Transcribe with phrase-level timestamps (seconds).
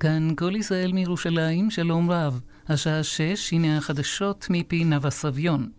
[0.00, 2.40] כאן כל ישראל מירושלים, שלום רב.
[2.68, 5.70] השעה שש, הנה החדשות מפי נאוה סביון.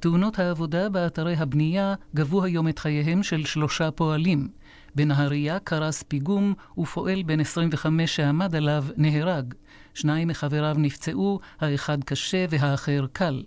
[0.00, 4.48] תאונות העבודה באתרי הבנייה גבו היום את חייהם של שלושה פועלים.
[4.94, 9.54] בנהריה קרס פיגום ופועל בן 25 שעמד עליו נהרג.
[9.94, 13.42] שניים מחבריו נפצעו, האחד קשה והאחר קל.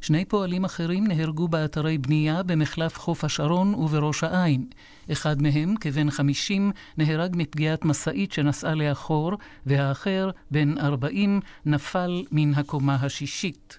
[0.00, 4.66] שני פועלים אחרים נהרגו באתרי בנייה במחלף חוף השרון ובראש העין.
[5.12, 9.32] אחד מהם, כבן חמישים, נהרג מפגיעת משאית שנסעה לאחור,
[9.66, 13.78] והאחר, בן ארבעים, נפל מן הקומה השישית.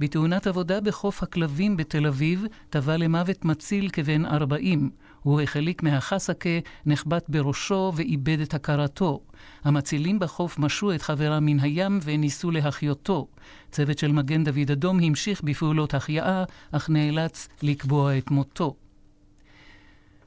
[0.00, 4.90] בתאונת עבודה בחוף הכלבים בתל אביב, טבע למוות מציל כבן ארבעים.
[5.22, 9.20] הוא החליק מהחסקה, נחבט בראשו ואיבד את הכרתו.
[9.64, 13.28] המצילים בחוף משו את חברם מן הים וניסו להחיותו.
[13.72, 18.74] צוות של מגן דוד אדום המשיך בפעולות החייאה, אך נאלץ לקבוע את מותו.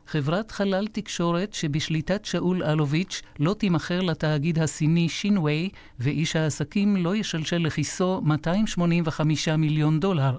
[0.07, 5.69] חברת חלל תקשורת שבשליטת שאול אלוביץ' לא תימכר לתאגיד הסיני שינווי,
[6.00, 10.38] ואיש העסקים לא ישלשל לכיסו 285 מיליון דולר.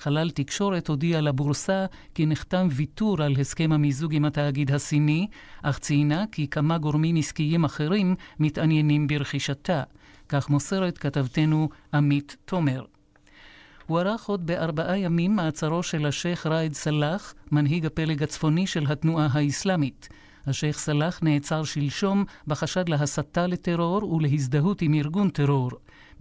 [0.00, 5.26] חלל תקשורת הודיע לבורסה כי נחתם ויתור על הסכם המיזוג עם התאגיד הסיני,
[5.62, 9.82] אך ציינה כי כמה גורמים עסקיים אחרים מתעניינים ברכישתה.
[10.28, 12.84] כך מוסרת כתבתנו עמית תומר.
[13.86, 20.08] הוארך עוד בארבעה ימים מעצרו של השייח' ראאד סלאח, מנהיג הפלג הצפוני של התנועה האסלאמית.
[20.46, 25.70] השייח' סלאח נעצר שלשום בחשד להסתה לטרור ולהזדהות עם ארגון טרור.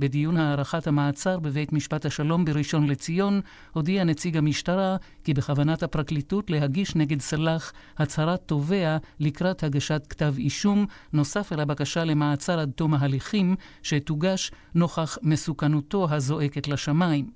[0.02, 3.41] בדיון הארכת המעצר בבית משפט השלום בראשון לציון,
[3.73, 10.85] הודיע נציג המשטרה כי בכוונת הפרקליטות להגיש נגד סלאח הצהרת תובע לקראת הגשת כתב אישום,
[11.13, 17.31] נוסף על הבקשה למעצר עד תום ההליכים, שתוגש נוכח מסוכנותו הזועקת לשמיים.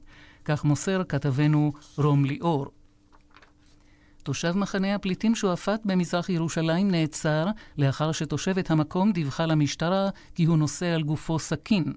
[0.46, 2.85] כך מוסר כתבנו רום ליאור.
[4.26, 10.86] תושב מחנה הפליטים שועפאט במזרח ירושלים נעצר לאחר שתושבת המקום דיווחה למשטרה כי הוא נושא
[10.86, 11.94] על גופו סכין.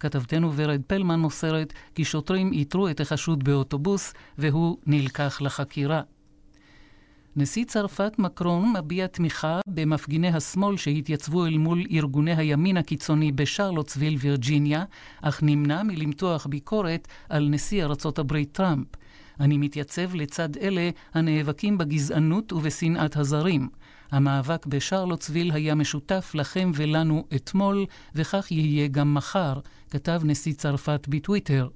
[0.00, 6.02] כתבתנו ורד פלמן מוסרת כי שוטרים איתרו את החשוד באוטובוס והוא נלקח לחקירה.
[7.36, 14.84] נשיא צרפת מקרון מביע תמיכה במפגיני השמאל שהתייצבו אל מול ארגוני הימין הקיצוני בשרלוטסוויל, וירג'יניה,
[15.22, 18.86] אך נמנע מלמתוח ביקורת על נשיא ארצות הברית טראמפ.
[19.40, 23.68] אני מתייצב לצד אלה הנאבקים בגזענות ובשנאת הזרים.
[24.10, 29.60] המאבק בשרלוטסוויל היה משותף לכם ולנו אתמול, וכך יהיה גם מחר,
[29.90, 31.68] כתב נשיא צרפת בטוויטר.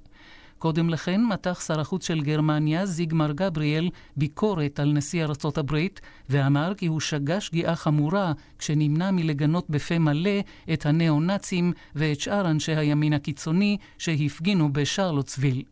[0.59, 6.73] קודם לכן מתח שר החוץ של גרמניה, זיגמר גבריאל, ביקורת על נשיא ארצות הברית, ואמר
[6.77, 10.39] כי הוא שגה שגיאה חמורה כשנמנע מלגנות בפה מלא
[10.73, 15.63] את הניאו-נאצים ואת שאר אנשי הימין הקיצוני שהפגינו בשרלוטסוויל.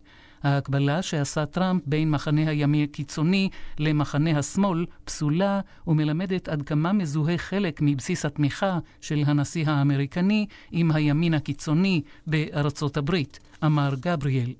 [0.46, 7.80] ההקבלה שעשה טראמפ בין מחנה הימין הקיצוני למחנה השמאל פסולה ומלמדת עד כמה מזוהה חלק
[7.82, 14.54] מבסיס התמיכה של הנשיא האמריקני עם הימין הקיצוני בארצות הברית, אמר גבריאל.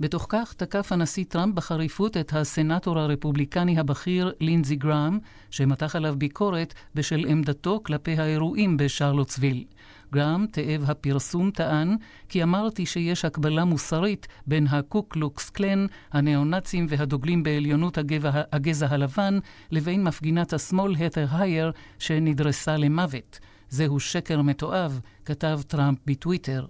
[0.00, 5.18] בתוך כך תקף הנשיא טראמפ בחריפות את הסנאטור הרפובליקני הבכיר לינזי גראם,
[5.50, 9.64] שמתח עליו ביקורת בשל עמדתו כלפי האירועים בשרלוטסוויל.
[10.12, 11.96] גראם, תאב הפרסום, טען
[12.28, 19.38] כי אמרתי שיש הקבלה מוסרית בין הקוקלוקס קלן, הניאו-נאצים והדוגלים בעליונות הגבע, הגזע הלבן,
[19.70, 23.38] לבין מפגינת השמאל הת׳ר הייר שנדרסה למוות.
[23.68, 26.66] זהו שקר מתועב, כתב טראמפ בטוויטר.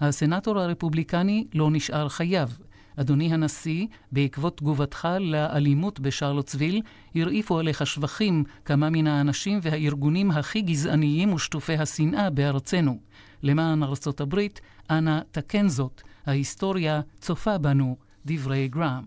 [0.00, 2.58] הסנאטור הרפובליקני לא נשאר חייב.
[2.96, 6.82] אדוני הנשיא, בעקבות תגובתך לאלימות בשרלוטסוויל,
[7.14, 12.98] הרעיפו עליך שבחים כמה מן האנשים והארגונים הכי גזעניים ושטופי השנאה בארצנו.
[13.42, 14.60] למען ארצות הברית,
[14.90, 17.96] אנא תקן זאת, ההיסטוריה צופה בנו,
[18.26, 19.04] דברי גראם.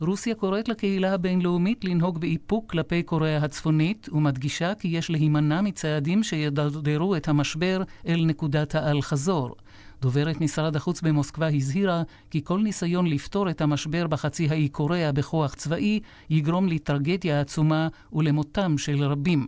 [0.00, 7.16] רוסיה קוראת לקהילה הבינלאומית לנהוג באיפוק כלפי קוריאה הצפונית, ומדגישה כי יש להימנע מצעדים שידרדרו
[7.16, 9.54] את המשבר אל נקודת האל-חזור.
[10.02, 15.54] דוברת משרד החוץ במוסקבה הזהירה כי כל ניסיון לפתור את המשבר בחצי האי קוריאה בכוח
[15.54, 16.00] צבאי
[16.30, 19.46] יגרום לטרגדיה עצומה ולמותם של רבים.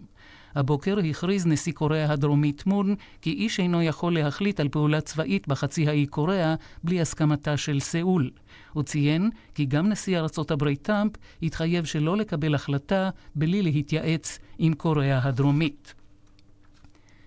[0.54, 5.88] הבוקר הכריז נשיא קוריאה הדרומית מון כי איש אינו יכול להחליט על פעולה צבאית בחצי
[5.88, 6.54] האי קוריאה
[6.84, 8.30] בלי הסכמתה של סאול.
[8.72, 11.12] הוא ציין כי גם נשיא ארצות הברית טראמפ
[11.42, 15.94] התחייב שלא לקבל החלטה בלי להתייעץ עם קוריאה הדרומית.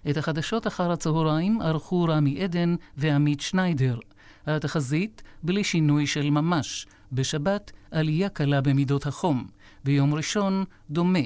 [0.10, 4.00] את החדשות אחר הצהריים ערכו רמי עדן ועמית שניידר.
[4.48, 6.88] התחזית בלי שינוי של ממש.
[7.12, 9.48] בשבת עלייה קלה במידות החום.
[9.84, 11.20] ביום ראשון דומה.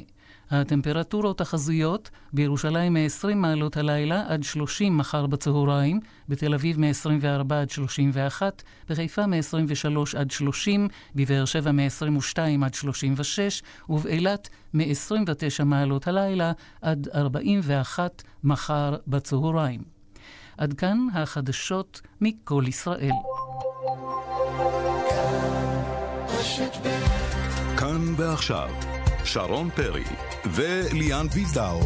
[0.51, 6.00] הטמפרטורות החזויות בירושלים מ-20 מעלות הלילה עד 30 מחר בצהריים,
[6.30, 14.50] בתל אביב מ-24 עד 31, בחיפה מ-23 עד 30, בבאר שבע מ-22 עד 36, ובאילת
[14.74, 16.51] מ-29 מעלות הלילה
[16.81, 19.81] עד 41 מחר בצהריים.
[20.57, 23.12] עד כאן החדשות מכל ישראל.
[27.77, 28.69] כאן ועכשיו,
[29.23, 30.03] שרון פרי
[30.45, 31.79] וליאן וילדאו.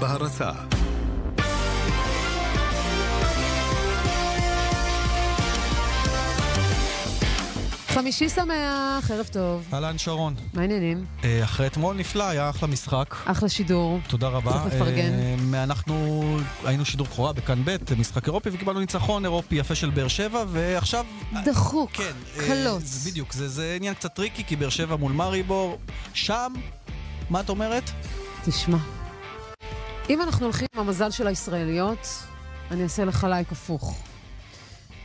[0.00, 0.50] בהרצה
[7.94, 9.68] חמישי שמח, ערב טוב.
[9.72, 10.34] אהלן שרון.
[10.54, 11.04] מה העניינים?
[11.24, 13.14] אה, אחרי אתמול נפלא, היה אחלה משחק.
[13.24, 13.98] אחלה שידור.
[14.08, 14.52] תודה רבה.
[14.52, 15.12] צריך לפרגן.
[15.54, 16.22] אה, אנחנו
[16.64, 21.06] היינו שידור בכורה בכאן ב', משחק אירופי, וקיבלנו ניצחון אירופי יפה של באר שבע, ועכשיו...
[21.44, 22.12] דחוק, כן.
[22.38, 23.06] אה, קלוץ.
[23.06, 25.78] בדיוק, זה, זה עניין קצת טריקי, כי באר שבע מול מאריבור,
[26.14, 26.52] שם,
[27.30, 27.90] מה את אומרת?
[28.44, 28.78] תשמע,
[30.10, 32.08] אם אנחנו הולכים עם המזל של הישראליות,
[32.70, 34.11] אני אעשה לך לייק הפוך.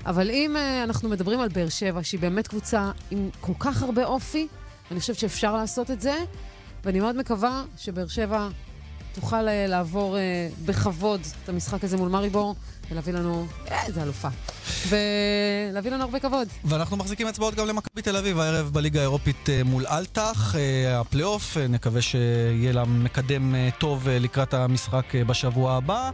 [0.07, 4.05] אבל אם uh, אנחנו מדברים על באר שבע, שהיא באמת קבוצה עם כל כך הרבה
[4.05, 4.47] אופי,
[4.91, 6.15] אני חושבת שאפשר לעשות את זה,
[6.85, 8.47] ואני מאוד מקווה שבאר שבע
[9.13, 10.19] תוכל uh, לעבור uh,
[10.65, 12.55] בכבוד את המשחק הזה מול מריבור,
[12.91, 14.27] ולהביא לנו איזה אלופה.
[14.87, 16.47] ולהביא לנו הרבה כבוד.
[16.65, 20.55] ואנחנו מחזיקים אצבעות גם למכבי תל אביב הערב בליגה האירופית מול אלטח,
[20.95, 26.11] הפלייאוף, נקווה שיהיה לה מקדם טוב לקראת המשחק בשבוע הבא.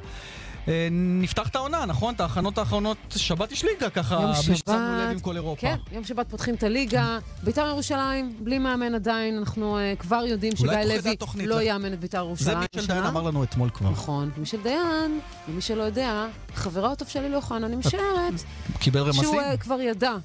[0.67, 2.13] אה, נפתח את העונה, נכון?
[2.13, 5.61] את ההכנות האחרונות, שבת יש ליגה ככה, יום בלי ששמנו שבת, לב עם כל אירופה.
[5.61, 7.19] כן, יום שבת פותחים את הליגה.
[7.43, 11.61] ביתר ירושלים, בלי מאמן עדיין, אנחנו uh, כבר יודעים שגיא לוי לא לא?
[11.61, 12.57] יאמן את ביתר זה ירושלים.
[12.75, 13.89] מישל דיין אמר לנו אתמול כבר.
[13.89, 16.25] נכון, מישל דיין, למי שלא יודע,
[16.55, 18.33] חברה הטוב של אלי אוחנה, אני משערת,
[18.79, 19.23] קיבל רמזים?
[19.23, 20.15] שהוא uh, כבר ידע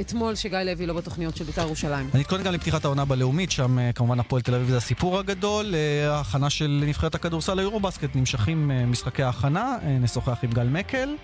[0.00, 2.10] אתמול שגיא לוי לא בתוכניות של ביתר ירושלים.
[2.14, 5.74] אני אתכונן גם לפתיחת העונה בלאומית, שם אה, כמובן הפועל תל אביב זה הסיפור הגדול.
[5.74, 11.14] אה, ההכנה של נבחרת הכדורסל ליורובסקט, נמשכים אה, משחקי ההכנה, אה, נשוחח עם גל מקל.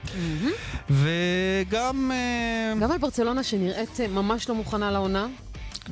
[0.91, 2.11] וגם...
[2.15, 5.27] אה, גם על ברצלונה שנראית ממש לא מוכנה לעונה,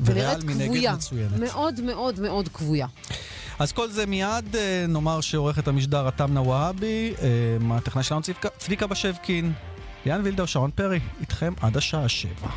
[0.04, 0.92] וריאל מנגד כבויה.
[0.94, 1.32] מצוינת.
[1.38, 2.86] מאוד מאוד מאוד כבויה.
[3.58, 8.20] אז כל זה מיד, אה, נאמר שעורכת המשדר התמנה והבי, אה, הטכנאי שלנו
[8.58, 9.52] צביקה בשבקין,
[10.06, 12.48] ליאן וילדאו, שרון פרי, איתכם עד השעה שבע.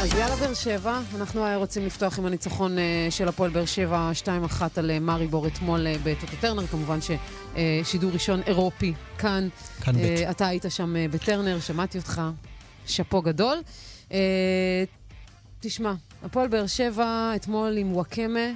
[0.00, 4.10] אז יאללה באר שבע, אנחנו אה, רוצים לפתוח עם הניצחון אה, של הפועל באר שבע
[4.24, 9.48] 2-1 על אה, מאריבור אתמול אה, בטוטו טרנר, כמובן ששידור ראשון אירופי כאן.
[9.80, 9.98] כאן ב'.
[9.98, 12.22] אה, אתה היית שם בטרנר, שמעתי אותך,
[12.86, 13.58] שאפו גדול.
[15.60, 18.50] תשמע, הפועל באר שבע אתמול עם וואקמה,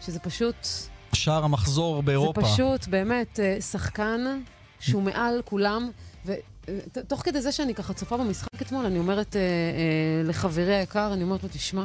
[0.00, 0.66] שזה פשוט,
[1.14, 2.40] שער המחזור באירופה.
[2.40, 4.40] זה פשוט באמת אה, שחקן
[4.80, 5.90] שהוא מעל כולם.
[6.26, 11.22] ותוך כדי זה שאני ככה צופה במשחק אתמול, אני אומרת אה, אה, לחברי היקר, אני
[11.22, 11.84] אומרת לו, תשמע,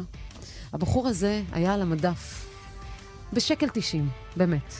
[0.74, 2.48] הבחור הזה היה על המדף
[3.34, 4.74] בשקל 90, באמת.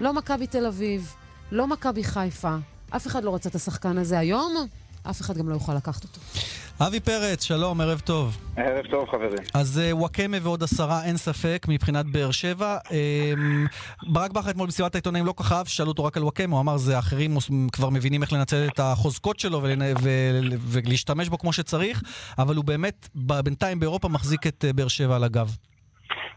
[0.00, 1.14] לא מכבי תל אביב,
[1.52, 2.56] לא מכבי חיפה,
[2.90, 4.66] אף אחד לא רצה את השחקן הזה היום,
[5.02, 6.20] אף אחד גם לא יוכל לקחת אותו.
[6.86, 8.36] אבי פרץ, שלום, ערב טוב.
[8.56, 9.44] ערב טוב, חברים.
[9.54, 12.76] אז אה, וואקמה ועוד עשרה, אין ספק, מבחינת באר שבע.
[12.90, 13.66] אמ,
[14.02, 16.60] ברק בכר אתמול במסיבת העיתונאים לא כל כך אהב ששאלו אותו רק על וואקמה, הוא
[16.60, 17.36] אמר זה אחרים
[17.72, 22.02] כבר מבינים איך לנצל את החוזקות שלו ולנ- ו- ולהשתמש בו כמו שצריך,
[22.38, 25.56] אבל הוא באמת בינתיים באירופה מחזיק את אה, באר שבע על הגב.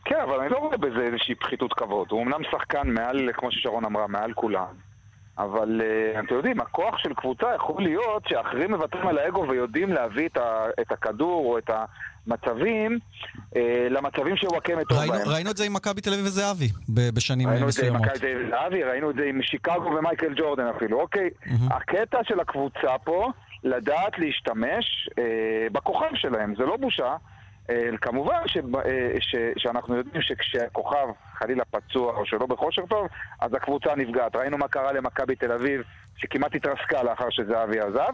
[0.06, 2.08] כן, אבל אני לא רואה בזה איזושהי פחיתות כבוד.
[2.12, 4.93] הוא אמנם שחקן מעל, כמו ששרון אמרה, מעל כולם.
[5.38, 10.28] אבל uh, אתם יודעים, הכוח של קבוצה יכול להיות שאחרים מוותרים על האגו ויודעים להביא
[10.28, 11.70] את, ה, את הכדור או את
[12.28, 13.00] המצבים
[13.36, 13.58] uh,
[13.90, 15.28] למצבים שוואקמה טוב ראינו, בהם.
[15.28, 18.08] ראינו את זה עם מכבי תל אביב וזהבי בשנים אה, ראינו את זה עם מסוימות.
[18.08, 21.30] מכבי תל אביב זהבי, ראינו את זה עם שיקגו ומייקל ג'ורדן אפילו, אוקיי?
[21.46, 21.72] מהמם.
[21.72, 23.32] הקטע של הקבוצה פה,
[23.64, 27.16] לדעת להשתמש אה, בכוכב שלהם, זה לא בושה.
[27.70, 33.08] אה, כמובן ש, אה, ש, שאנחנו יודעים שכשהכוכב חלילה פצוע או שלא בכושר טוב,
[33.42, 34.36] אז הקבוצה נפגעת.
[34.36, 35.82] ראינו מה קרה למכבי תל אביב,
[36.18, 38.14] שכמעט התרסקה לאחר שזהבי עזב.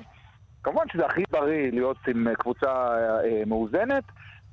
[0.64, 2.72] כמובן שזה הכי בריא להיות עם אה, קבוצה
[3.24, 4.04] אה, מאוזנת,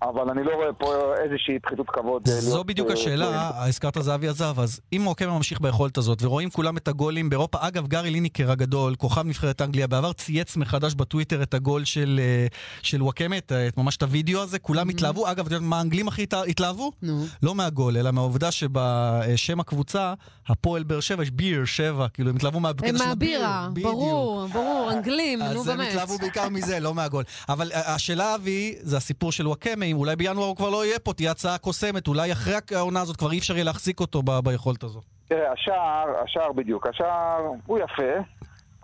[0.03, 2.23] אבל אני לא רואה פה איזושהי פחיתות כבוד.
[2.29, 6.51] אה, זו בדיוק אה, השאלה, הזכרת זהבי עזב, אז אם וואקמה ממשיך ביכולת הזאת, ורואים
[6.51, 11.43] כולם את הגולים באירופה, אגב, גארי ליניקר הגדול, כוכב נבחרת אנגליה, בעבר צייץ מחדש בטוויטר
[11.43, 12.47] את הגול של, אה,
[12.83, 16.93] של וואקמה, את, ממש את הוידאו הזה, כולם התלהבו, אגב, מה האנגלים הכי הת- התלהבו?
[17.03, 17.25] נו.
[17.43, 20.15] לא מהגול, אלא מהעובדה שבשם הקבוצה,
[20.49, 23.93] הפועל באר שבע, יש ביר שבע, כאילו הם התלהבו מהקטע הם של מהבירה, הביר, בדיוק.
[23.93, 25.89] ברור, ברור, אנגלים, נו אז הם באמת.
[25.89, 27.25] התלהבו בעיקר מזה, לא מהגול.
[27.49, 30.99] אבל אה, השאלה, אבי, זה הסיפור של וואקמה, אם אולי בינואר הוא כבר לא יהיה
[30.99, 34.41] פה, תהיה הצעה קוסמת, אולי אחרי העונה הזאת כבר אי אפשר יהיה להחזיק אותו ב-
[34.45, 35.01] ביכולת הזו.
[35.29, 38.13] תראה, השער, השער בדיוק, השער הוא יפה,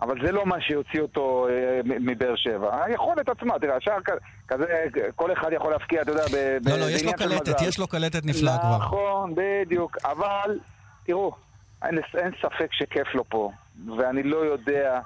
[0.01, 2.83] אבל זה לא מה שיוציא אותו אה, מבאר שבע.
[2.85, 3.97] היכולת עצמה, תראה, השער
[4.47, 4.65] כזה,
[5.15, 6.23] כל אחד יכול להפקיע, אתה יודע,
[6.65, 8.77] לא, לא, יש לו קלטת, יש לו קלטת נפלאה כבר.
[8.77, 10.59] נכון, בדיוק, אבל,
[11.05, 11.31] תראו,
[11.85, 13.51] אין, אין ספק שכיף לו פה,
[13.97, 14.99] ואני לא יודע...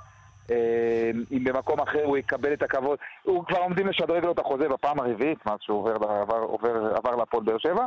[0.52, 3.00] אה, אם במקום אחר הוא יקבל את הכבוד.
[3.24, 7.16] הוא כבר עומדים לשדרג לו את החוזה בפעם הרביעית, מאז שהוא עובר, עבר, עובר, עבר
[7.16, 7.86] להפועל באר שבע.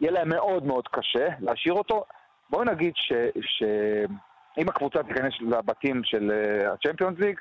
[0.00, 2.04] יהיה להם מאוד מאוד קשה להשאיר אותו.
[2.50, 2.92] בואו נגיד
[3.40, 7.36] שאם הקבוצה תיכנס לבתים של אה, הצ'מפיונס ליג,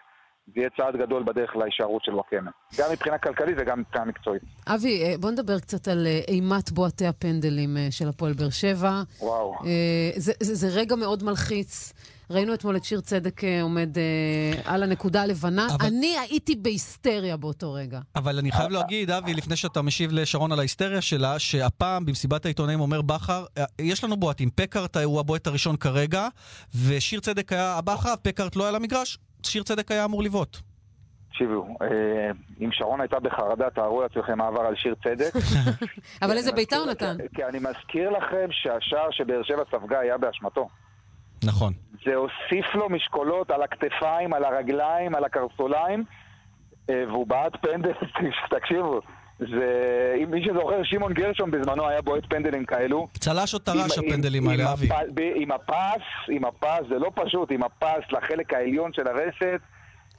[0.47, 2.51] זה יהיה צעד גדול בדרך להישארות של וואקמה.
[2.79, 4.41] גם מבחינה כלכלית וגם מבחינה מקצועית.
[4.67, 9.01] אבי, אה, בוא נדבר קצת על אימת בועטי הפנדלים של הפועל באר שבע.
[9.19, 9.55] וואו.
[10.15, 11.93] זה, זה, זה רגע מאוד מלחיץ.
[12.29, 15.67] ראינו אתמול את שיר צדק אה, עומד אה, על הנקודה הלבנה.
[15.75, 15.85] אבל...
[15.85, 17.99] אני הייתי בהיסטריה באותו רגע.
[18.15, 22.79] אבל אני חייב להגיד, אבי, לפני שאתה משיב לשרון על ההיסטריה שלה, שהפעם במסיבת העיתונאים
[22.79, 26.27] אומר בכר, אה, יש לנו בועטים, פקארט הוא הבועט הראשון כרגע,
[26.87, 30.57] ושיר צדק היה הבא אחריו, פקארט לא היה למגרש, שיר צדק היה אמור לבעוט.
[31.29, 35.33] תקשיבו, אה, אם שרון הייתה בחרדה, תארו לעצמכם מה עבר על שיר צדק.
[36.21, 37.17] אבל איזה הוא נתן.
[37.35, 40.69] כי אני מזכיר לכם שהשער שבאר שבע ספגה היה באשמתו.
[41.45, 41.73] נכון.
[42.05, 46.03] זה הוסיף לו משקולות על הכתפיים, על הרגליים, על הקרסוליים,
[46.89, 47.91] אה, והוא בעט פנדל,
[48.59, 49.01] תקשיבו.
[49.39, 53.07] זה, אם מי שזוכר, שמעון גרשון בזמנו היה בועט פנדלים כאלו.
[53.19, 54.89] צל"ש או טר"ש הפנדלים האלה, אבי?
[55.35, 59.59] עם הפס, עם הפס, זה לא פשוט, עם הפס לחלק העליון של הרשת.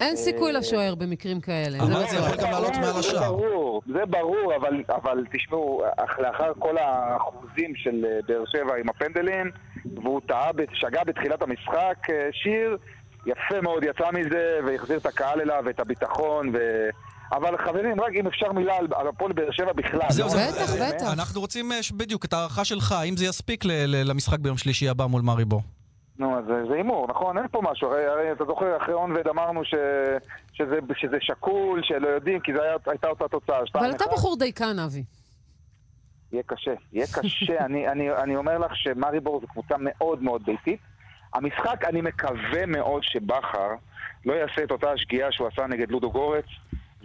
[0.01, 1.79] אין סיכוי אה, לשוער במקרים כאלה.
[1.79, 3.13] אבל זה יכול גם לעלות מעל השער.
[3.13, 4.55] זה ברור, זה ברור,
[4.89, 5.83] אבל תשמעו,
[6.19, 9.51] לאחר כל האחוזים של אה, באר שבע עם הפנדלים,
[10.03, 12.77] והוא טעה, שגה בתחילת המשחק, אה, שיר
[13.27, 16.59] יפה מאוד יצא מזה, והחזיר את הקהל אליו ואת הביטחון, ו...
[17.33, 20.09] אבל חברים, רק אם אפשר מילה על הפועל באר שבע בכלל.
[20.11, 20.41] זהו, זהו.
[20.53, 21.13] בטח, בטח.
[21.13, 23.65] אנחנו רוצים בדיוק את ההערכה שלך, האם זה יספיק
[24.05, 25.63] למשחק ביום שלישי הבא מול מאריבור.
[26.19, 27.39] נו, אז זה הימור, נכון?
[27.39, 27.89] אין פה משהו.
[27.89, 29.75] הרי, הרי אתה זוכר, אחרי אונבד אמרנו ש,
[30.53, 33.59] שזה, שזה שקול, שלא יודעים, כי זו הייתה אותה תוצאה.
[33.75, 35.05] אבל אתה בחור דייקן, אבי.
[36.35, 36.75] יהיה קשה.
[36.93, 37.65] יהיה קשה.
[37.65, 40.81] אני, אני, אני אומר לך שמאריבור זו קבוצה מאוד מאוד ביתית.
[41.35, 43.69] המשחק, אני מקווה מאוד שבכר
[44.27, 46.45] לא יעשה את אותה השגיאה שהוא עשה נגד לודו גורץ,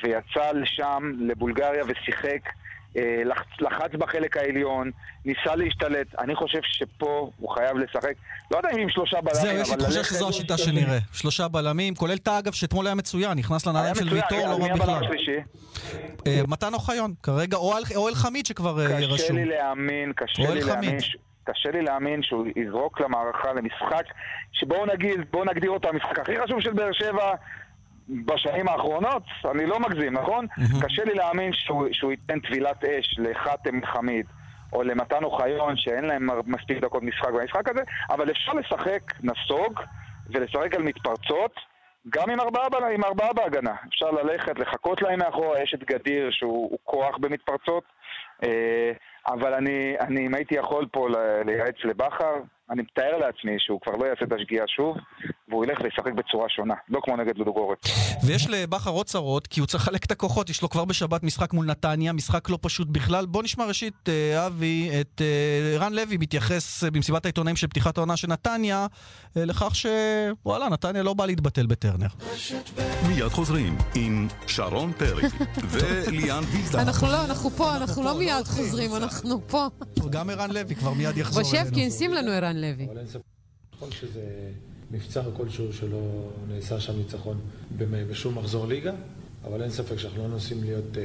[0.03, 2.41] ויצא לשם, לבולגריה, ושיחק
[3.59, 4.91] לחץ בחלק העליון,
[5.25, 6.07] ניסה להשתלט.
[6.19, 8.13] אני חושב שפה הוא חייב לשחק.
[8.51, 10.97] לא יודע אם עם שלושה בלמים, זהו, יש לי תחושה שזו השיטה שנראה.
[11.13, 15.03] שלושה בלמים, כולל טאה אגב, שאתמול היה מצוין, נכנס לנעליים של ויטור, לא רע בכלל.
[16.27, 17.57] אה, מתן אוחיון, כרגע,
[17.95, 19.17] או אלחמיד שכבר אה, רשום.
[19.17, 20.97] קשה לי להאמין, קשה לי להאמין.
[21.43, 24.03] קשה לי להאמין שהוא יזרוק למערכה למשחק
[24.51, 27.33] שבואו נגיד, בואו נגדיר אותו המשחק הכי חשוב של באר שבע
[28.09, 30.45] בשנים האחרונות, אני לא מגזים, נכון?
[30.45, 30.85] Mm-hmm.
[30.85, 34.25] קשה לי להאמין שהוא, שהוא ייתן טבילת אש לחאתם חמיד
[34.73, 39.79] או למתן אוחיון שאין להם מספיק דקות משחק במשחק הזה, אבל אפשר לשחק נסוג
[40.29, 41.51] ולשחק על מתפרצות
[42.09, 43.73] גם עם ארבעה, עם ארבעה בהגנה.
[43.89, 47.83] אפשר ללכת, לחכות להם מאחורה, יש את גדיר שהוא כוח במתפרצות.
[48.43, 48.91] אה,
[49.27, 51.07] אבל אני, אני, אם הייתי יכול פה
[51.45, 52.35] לייעץ לבכר,
[52.71, 54.97] אני מתאר לעצמי שהוא כבר לא יעשה את השגיאה שוב,
[55.49, 57.79] והוא ילך וישחק בצורה שונה, לא כמו נגד לודוגורץ.
[58.23, 61.53] ויש לבכר עוד צרות, כי הוא צריך לחלק את הכוחות, יש לו כבר בשבת משחק
[61.53, 63.25] מול נתניה, משחק לא פשוט בכלל.
[63.25, 67.97] בוא נשמע ראשית, אה, אבי, את אה, רן לוי מתייחס אה, במסיבת העיתונאים של פתיחת
[67.97, 68.87] העונה של נתניה,
[69.35, 72.07] לכך שוואלה, נתניה לא באה להתבטל בטרנר.
[73.07, 75.27] מיד חוזרים עם שרון פרי
[75.71, 76.81] וליאן וילדה.
[76.81, 79.67] אנחנו לא, אנחנו פה, אנחנו לא מיד חוזרים, אנחנו פה.
[80.09, 81.65] גם ערן לוי כבר מיד יחזור אלינו.
[81.65, 82.87] בשפקין, שים לנו ערן לוי.
[83.73, 84.51] נכון שזה
[84.91, 87.39] מבצר כלשהו שלא נעשה שם ניצחון
[87.77, 88.93] בשום מחזור ליגה,
[89.43, 91.03] אבל אין ספק שאנחנו לא נוסעים להיות אה,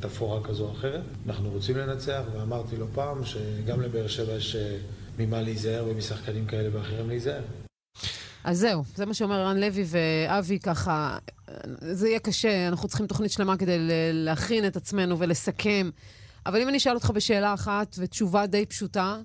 [0.00, 1.02] תפאורה כזו או אחרת.
[1.26, 4.76] אנחנו רוצים לנצח, ואמרתי לא פעם שגם לבאר שבע יש אה,
[5.18, 7.42] ממה להיזהר ומשחקנים כאלה ואחרים להיזהר.
[8.44, 11.18] אז זהו, זה מה שאומר רן לוי ואבי ככה,
[11.80, 13.76] זה יהיה קשה, אנחנו צריכים תוכנית שלמה כדי
[14.12, 15.90] להכין את עצמנו ולסכם.
[16.46, 19.18] אבל אם אני אשאל אותך בשאלה אחת, ותשובה די פשוטה,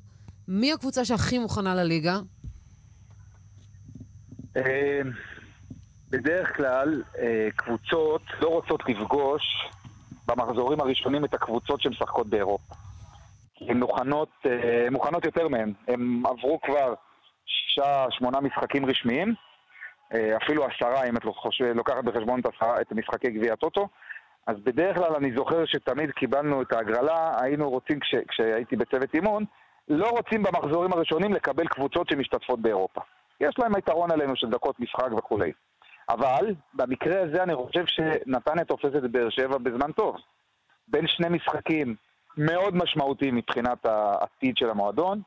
[0.51, 2.15] מי הקבוצה שהכי מוכנה לליגה?
[4.57, 5.01] אה,
[6.09, 9.43] בדרך כלל אה, קבוצות לא רוצות לפגוש
[10.27, 12.75] במחזורים הראשונים את הקבוצות שמשחקות באירופה.
[13.61, 15.73] הן מוכנות, אה, מוכנות יותר מהן.
[15.87, 16.93] הן עברו כבר
[17.45, 19.33] שישה, שמונה משחקים רשמיים,
[20.43, 21.25] אפילו עשרה אם את
[21.75, 22.41] לוקחת בחשבון
[22.81, 23.87] את משחקי גביע הטוטו.
[24.47, 29.45] אז בדרך כלל אני זוכר שתמיד קיבלנו את ההגרלה, היינו רוצים, כש, כשהייתי בצוות אימון,
[29.89, 33.01] לא רוצים במחזורים הראשונים לקבל קבוצות שמשתתפות באירופה.
[33.41, 35.51] יש להם יתרון עלינו של דקות משחק וכולי.
[36.09, 40.15] אבל במקרה הזה אני חושב שנתניה תופסת את באר שבע בזמן טוב.
[40.87, 41.95] בין שני משחקים
[42.37, 45.21] מאוד משמעותיים מבחינת העתיד של המועדון,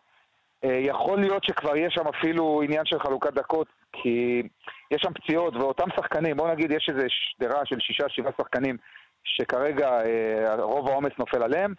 [0.65, 4.43] אה, יכול להיות שכבר יש שם אפילו עניין של חלוקת דקות, כי
[4.91, 8.77] יש שם פציעות, ואותם שחקנים, בוא נגיד יש איזו שדרה של שישה, שבעה שחקנים,
[9.25, 11.75] שכרגע אה, רוב העומס נופל עליהם,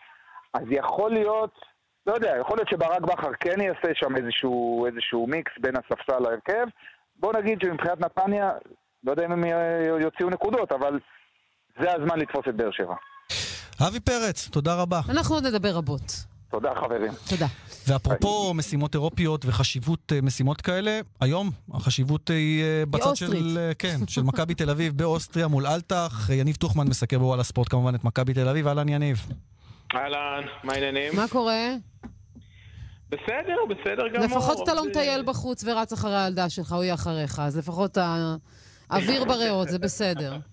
[0.53, 1.65] אז יכול להיות,
[2.07, 6.65] לא יודע, יכול להיות שברק בכר כן יעשה שם איזשהו, איזשהו מיקס בין הספסל להרכב.
[7.19, 8.51] בוא נגיד שמבחינת נתניה,
[9.03, 9.43] לא יודע אם הם
[10.01, 10.99] יוציאו נקודות, אבל
[11.81, 12.95] זה הזמן לתפוס את באר שבע.
[13.87, 15.01] אבי פרץ, תודה רבה.
[15.09, 16.25] אנחנו עוד נדבר רבות.
[16.53, 17.11] תודה חברים.
[17.29, 17.47] תודה.
[17.87, 23.97] ואפרופו משימות אירופיות וחשיבות אה, משימות כאלה, היום החשיבות היא אה, בצד של, אה, כן,
[24.13, 26.29] של מכבי תל אביב באוסטריה מול אלטח.
[26.33, 28.67] יניב טוחמן מסקר בוואלה ספורט כמובן את מכבי תל אביב.
[28.67, 29.17] אהלן יניב.
[29.95, 31.15] אהלן, מה העניינים?
[31.15, 31.67] מה קורה?
[33.09, 34.25] בסדר, בסדר גמור.
[34.25, 37.97] לפחות אתה לא מטייל בחוץ ורץ אחרי הילדה שלך, הוא יהיה אחריך, אז לפחות
[38.89, 40.37] האוויר בריאות, זה בסדר.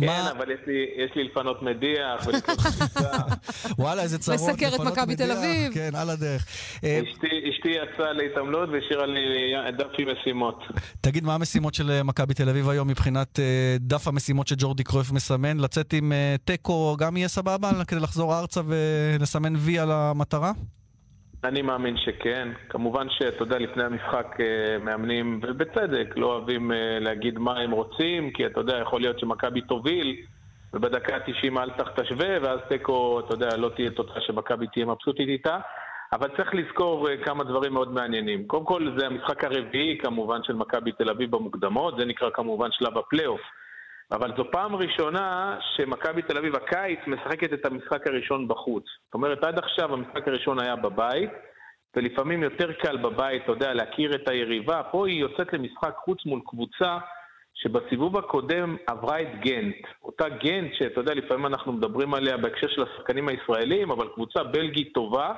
[0.00, 3.10] כן, אבל יש לי, יש לי לפנות מדיח ולקנות חפיסה.
[3.78, 4.72] וואלה, איזה צרות, לפנות מדיח.
[4.72, 5.74] לסקר את מכבי תל אביב.
[5.74, 6.46] כן, על הדרך.
[6.84, 7.00] אה,
[7.50, 10.64] אשתי יצאה להתעמלות והשאירה לי דף עם משימות.
[11.00, 15.12] תגיד, מה המשימות של אה, מכבי תל אביב היום מבחינת אה, דף המשימות שג'ורדי קרויף
[15.12, 15.58] מסמן?
[15.58, 16.12] לצאת עם
[16.44, 20.52] תיקו גם יהיה סבבה כדי לחזור ארצה ולסמן וי על המטרה?
[21.44, 22.48] אני מאמין שכן.
[22.68, 28.30] כמובן שאתה יודע, לפני המשחק אה, מאמנים, ובצדק, לא אוהבים אה, להגיד מה הם רוצים,
[28.30, 30.16] כי אתה יודע, יכול להיות שמכבי תוביל,
[30.74, 35.28] ובדקה ה-90 אל תח תשווה, ואז תיקו, אתה יודע, לא תהיה תוצאה שמכבי תהיה מבסוטית
[35.28, 35.58] איתה.
[36.12, 38.46] אבל צריך לזכור אה, כמה דברים מאוד מעניינים.
[38.46, 42.98] קודם כל, זה המשחק הרביעי כמובן של מכבי תל אביב במוקדמות, זה נקרא כמובן שלב
[42.98, 43.40] הפלייאוף.
[44.12, 48.84] אבל זו פעם ראשונה שמכבי תל אביב הקיץ משחקת את המשחק הראשון בחוץ.
[49.04, 51.30] זאת אומרת, עד עכשיו המשחק הראשון היה בבית,
[51.96, 54.82] ולפעמים יותר קל בבית, אתה יודע, להכיר את היריבה.
[54.82, 56.98] פה היא יוצאת למשחק חוץ מול קבוצה
[57.54, 59.76] שבסיבוב הקודם עברה את גנט.
[60.02, 64.92] אותה גנט, שאתה יודע, לפעמים אנחנו מדברים עליה בהקשר של השחקנים הישראלים, אבל קבוצה בלגית
[64.94, 65.32] טובה.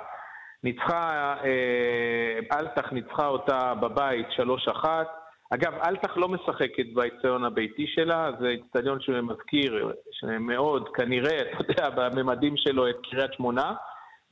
[0.64, 5.22] ניצחה, אה, אלטח ניצחה אותה בבית 3-1.
[5.54, 9.92] אגב, אלטח לא משחקת באיצטדיון הביתי שלה, זה איצטדיון שמזכיר
[10.40, 13.75] מאוד, כנראה, אתה יודע, בממדים שלו את קריית שמונה,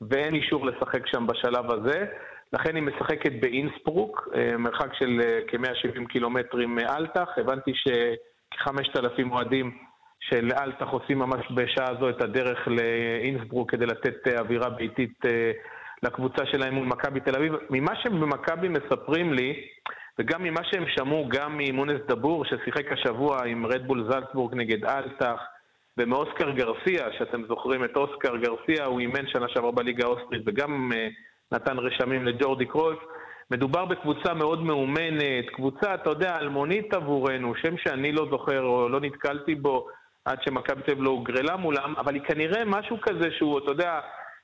[0.00, 2.06] ואין אישור לשחק שם בשלב הזה.
[2.52, 7.28] לכן היא משחקת באינספרוק, אה, מרחק של אה, כ-170 קילומטרים מאלטח.
[7.36, 9.78] הבנתי שכ-5,000 אוהדים
[10.20, 15.18] של אלטח עושים ממש בשעה הזו את הדרך לאינסברוק כדי לתת אה, אווירה ביתית
[16.02, 17.52] לקבוצה שלהם מול מכבי תל אביב.
[17.70, 19.66] ממה שבמכבי מספרים לי,
[20.20, 25.40] וגם ממה שהם שמעו, גם ממונס דבור, ששיחק השבוע עם רדבול זלצבורג נגד אלטח,
[25.98, 30.96] ומאוסקר גרסיה, שאתם זוכרים את אוסקר גרסיה, הוא אימן שנה שעברה בליגה האוסטרית וגם uh,
[31.52, 32.98] נתן רשמים לג'ורדי קרויף.
[33.50, 39.00] מדובר בקבוצה מאוד מאומנת, קבוצה, אתה יודע, אלמונית עבורנו, שם שאני לא זוכר או לא
[39.00, 39.86] נתקלתי בו
[40.24, 44.00] עד שמכבי תל לא הוגרלה מולם, אבל היא כנראה משהו כזה שהוא, אתה יודע,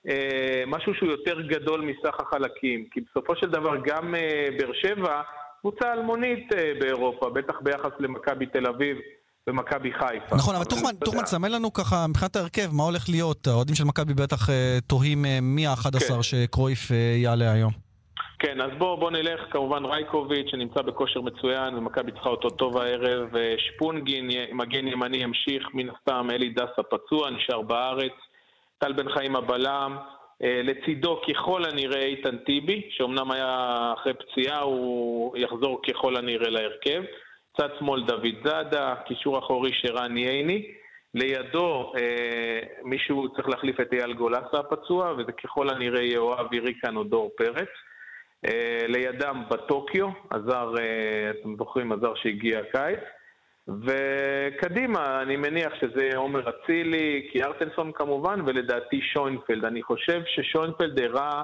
[0.08, 2.84] אה, משהו שהוא יותר גדול מסך החלקים.
[2.90, 5.22] כי בסופו של דבר גם אה, באר שבע
[5.60, 8.96] קבוצה אלמונית אה, באירופה, בטח ביחס למכבי תל אביב.
[9.48, 10.36] ומכבי חיפה.
[10.36, 13.46] נכון, אבל תוכמן, תסמן לנו ככה מבחינת ההרכב, מה הולך להיות?
[13.46, 16.22] האוהדים של מכבי בטח אה, תוהים אה, מי ה-11 כן.
[16.22, 17.72] שקרויף יעלה היום.
[18.38, 23.28] כן, אז בואו בוא נלך, כמובן רייקוביץ' שנמצא בכושר מצוין, ומכבי צריכה אותו טוב הערב,
[23.58, 28.12] שפונגין, מגן ימני ימשיך, מן הסתם אלי דסה פצוע, נשאר בארץ,
[28.78, 29.96] טל בן חיים הבלם,
[30.40, 37.02] לצידו ככל הנראה איתן טיבי, שאומנם היה אחרי פציעה, הוא יחזור ככל הנראה להרכב.
[37.56, 40.72] צד שמאל דוד זאדה, קישור אחורי שרן ייני.
[41.14, 46.60] לידו אה, מישהו צריך להחליף את אייל גולסה הפצוע, וזה ככל הנראה יהיה או אבי
[46.60, 47.68] ריקן או דור פרץ.
[48.46, 52.98] אה, לידם בטוקיו, הזר, אה, אתם זוכרים, הזר שהגיע הקיץ.
[53.68, 59.64] וקדימה, אני מניח שזה עומר אצילי, קיארטנסון כמובן, ולדעתי שוינפלד.
[59.64, 61.42] אני חושב ששוינפלד הראה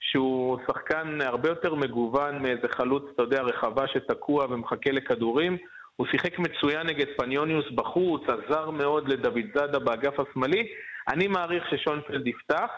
[0.00, 5.56] שהוא שחקן הרבה יותר מגוון מאיזה חלוץ, אתה יודע, רחבה שתקוע ומחכה לכדורים.
[5.96, 10.68] הוא שיחק מצוין נגד פניוניוס בחוץ, עזר מאוד לדוד זאדה באגף השמאלי.
[11.08, 12.70] אני מעריך ששוינפלד יפתח,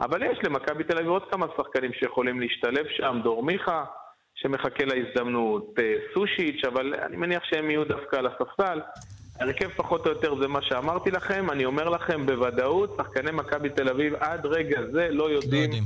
[0.00, 3.84] אבל יש למכבי תל אביב עוד כמה שחקנים שיכולים להשתלב שם, דור מיכה.
[4.42, 8.80] שמחכה להזדמנות, אה, סושיץ', אבל אני מניח שהם יהיו דווקא על הספסל.
[9.40, 13.88] הרכב פחות או יותר זה מה שאמרתי לכם, אני אומר לכם בוודאות, שחקני מכבי תל
[13.88, 15.78] אביב עד רגע זה לא יודעים, לא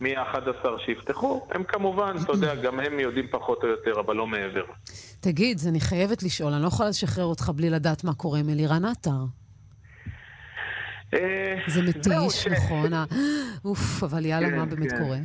[0.00, 1.46] מי ה-11 שיפתחו.
[1.50, 4.64] הם כמובן, אתה יודע, גם הם יודעים פחות או יותר, אבל לא מעבר.
[5.20, 8.84] תגיד, אני חייבת לשאול, אני לא יכולה לשחרר אותך בלי לדעת מה קורה עם אלירן
[8.84, 9.24] עטר.
[11.14, 12.92] אה, זה מתיש, נכון?
[13.64, 14.98] אוף, אבל יאללה, מה באמת כן.
[14.98, 15.18] קורה?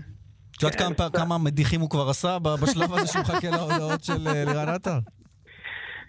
[0.58, 4.70] את יודעת כמה, מדיחים הוא כבר עשה בשלב הזה שהוא מחכה להודעות של אה, לירן
[4.70, 5.00] עטר?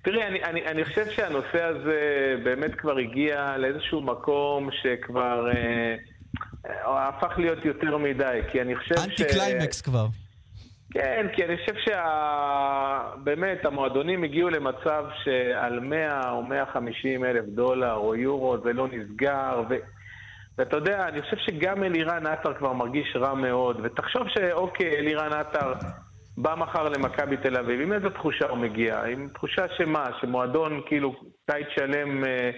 [0.05, 2.01] תראי, אני, אני, אני חושב שהנושא הזה
[2.45, 9.17] באמת כבר הגיע לאיזשהו מקום שכבר אה, הפך להיות יותר מדי, כי אני חושב אנטי
[9.17, 9.21] ש...
[9.21, 10.07] אנטי קליימקס כבר.
[10.91, 11.75] כן, כי אני חושב
[13.19, 19.63] שבאמת המועדונים הגיעו למצב שעל 100 או 150 אלף דולר או יורו זה לא נסגר,
[19.71, 19.75] ו...
[20.59, 25.73] ואתה יודע, אני חושב שגם אלירן עטר כבר מרגיש רע מאוד, ותחשוב שאוקיי, אלירן עטר
[26.37, 29.03] בא מחר למכבי תל אביב, עם איזה תחושה הוא מגיע?
[29.03, 31.15] עם תחושה שמה, שמועדון כאילו
[31.51, 32.51] קיץ שלם אה,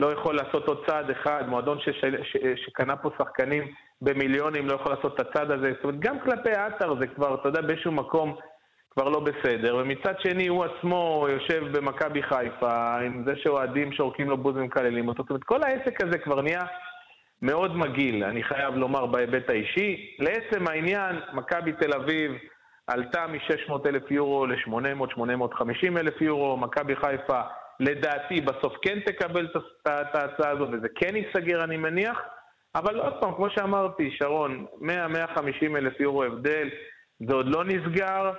[0.00, 3.62] לא יכול לעשות עוד צעד אחד, מועדון ששל, ש, שקנה פה שחקנים
[4.02, 7.48] במיליונים לא יכול לעשות את הצעד הזה, זאת אומרת, גם כלפי עטר זה כבר, אתה
[7.48, 8.36] יודע, באיזשהו מקום
[8.90, 14.36] כבר לא בסדר, ומצד שני הוא עצמו יושב במכבי חיפה, עם זה שאוהדים שורקים לו
[14.36, 16.62] בוז ומקללים אותו, זאת אומרת, כל העסק הזה כבר נהיה...
[17.42, 20.16] מאוד מגעיל, אני חייב לומר, בהיבט האישי.
[20.18, 22.32] לעצם העניין, מכבי תל אביב
[22.86, 27.40] עלתה מ-600 אלף יורו ל-800-850 אלף יורו, מכבי חיפה
[27.80, 29.48] לדעתי בסוף כן תקבל
[29.82, 32.20] את ההצעה הזאת, וזה כן ייסגר אני מניח,
[32.74, 36.68] אבל עוד פעם, כמו שאמרתי, שרון, 100-150 אלף יורו הבדל,
[37.28, 38.32] זה עוד לא נסגר,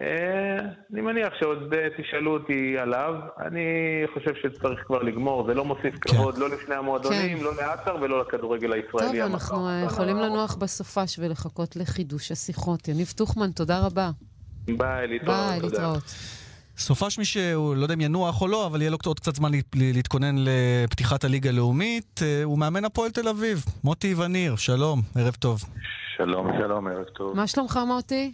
[0.00, 3.14] אני מניח שעוד אה, תשאלו אותי עליו.
[3.46, 3.62] אני
[4.14, 6.12] חושב שצריך כבר לגמור, זה לא מוסיף כן.
[6.12, 7.44] כבוד לא לפני המועדונים, כן.
[7.44, 9.20] לא לעטר ולא לכדורגל הישראלי.
[9.20, 12.88] טוב, אנחנו אה, יכולים לנוח בסופש ולחכות לחידוש השיחות.
[12.88, 14.10] יניב טוחמן, תודה רבה.
[14.66, 15.36] ביי, להתראות.
[15.50, 16.14] ביי, להתראות.
[16.78, 19.50] סופש מי שהוא, לא יודע אם ינוח או לא, אבל יהיה לו עוד קצת זמן
[19.74, 25.60] להתכונן לפתיחת הליגה הלאומית, הוא מאמן הפועל תל אביב, מוטי וניר, שלום, ערב טוב.
[26.16, 27.36] שלום, שלום, ערב טוב.
[27.36, 28.32] מה שלומך, מוטי?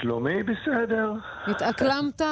[0.00, 1.12] שלומי בסדר.
[1.46, 2.22] התאקלמת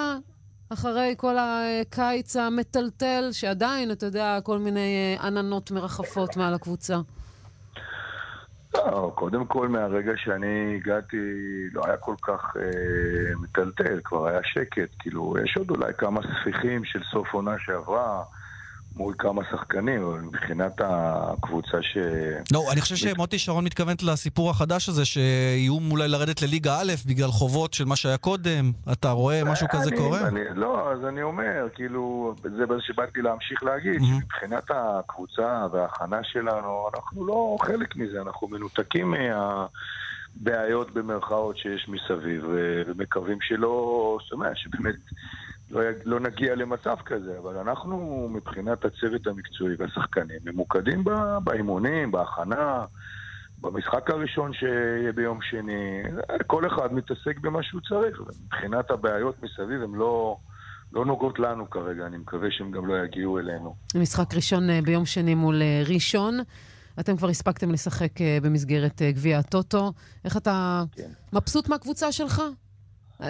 [0.72, 6.96] אחרי כל הקיץ המטלטל, שעדיין, אתה יודע, כל מיני אה, עננות מרחפות מעל הקבוצה.
[8.74, 11.16] לא, קודם כל, מהרגע שאני הגעתי,
[11.72, 14.88] לא היה כל כך אה, מטלטל, כבר היה שקט.
[14.98, 18.22] כאילו, יש עוד אולי כמה ספיחים של סוף עונה שעברה.
[18.96, 21.96] מול כמה שחקנים, אבל מבחינת הקבוצה ש...
[22.52, 27.28] לא, אני חושב שמוטי שרון מתכוונת לסיפור החדש הזה, שאיום אולי לרדת לליגה א' בגלל
[27.28, 28.72] חובות של מה שהיה קודם.
[28.92, 30.28] אתה רואה משהו כזה קורה?
[30.28, 34.00] אני, לא, אז אני אומר, כאילו, זה מה שבאתי להמשיך להגיד.
[34.04, 39.66] שמבחינת הקבוצה וההכנה שלנו, אנחנו לא חלק מזה, אנחנו מנותקים מה...
[40.36, 42.44] בעיות במרכאות שיש מסביב,
[42.86, 44.94] ומקווים שלא, זאת אומרת, שבאמת
[45.70, 51.04] לא, לא נגיע למצב כזה, אבל אנחנו מבחינת הצוות המקצועי והשחקנים ממוקדים
[51.44, 52.84] באימונים, בהכנה,
[53.60, 56.02] במשחק הראשון שיהיה ביום שני,
[56.46, 60.36] כל אחד מתעסק במה שהוא צריך, ומבחינת הבעיות מסביב הן לא...
[60.94, 63.74] לא נוגעות לנו כרגע, אני מקווה שהם גם לא יגיעו אלינו.
[63.94, 66.38] משחק ראשון אה, ביום שני מול אה, ראשון.
[67.00, 69.92] אתם כבר הספקתם לשחק אה, במסגרת גביע הטוטו.
[70.24, 71.10] איך אתה כן.
[71.32, 72.42] מבסוט מהקבוצה שלך?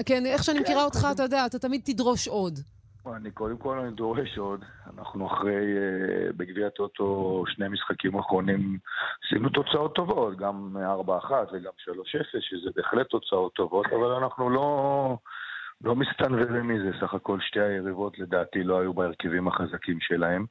[0.06, 2.58] כן, איך שאני מכירה אותך, אתה יודע, אתה תמיד תדרוש עוד.
[3.06, 4.64] אני קודם כל אני דורש עוד.
[4.96, 8.78] אנחנו אחרי, uh, בגביע הטוטו, שני משחקים אחרונים,
[9.24, 15.18] עשינו תוצאות טובות, גם 4-1 וגם 3-0, שזה בהחלט תוצאות טובות, אבל אנחנו לא,
[15.80, 16.90] לא מסתנוורים מזה.
[17.00, 20.46] סך הכל שתי היריבות לדעתי לא היו בהרכבים החזקים שלהם.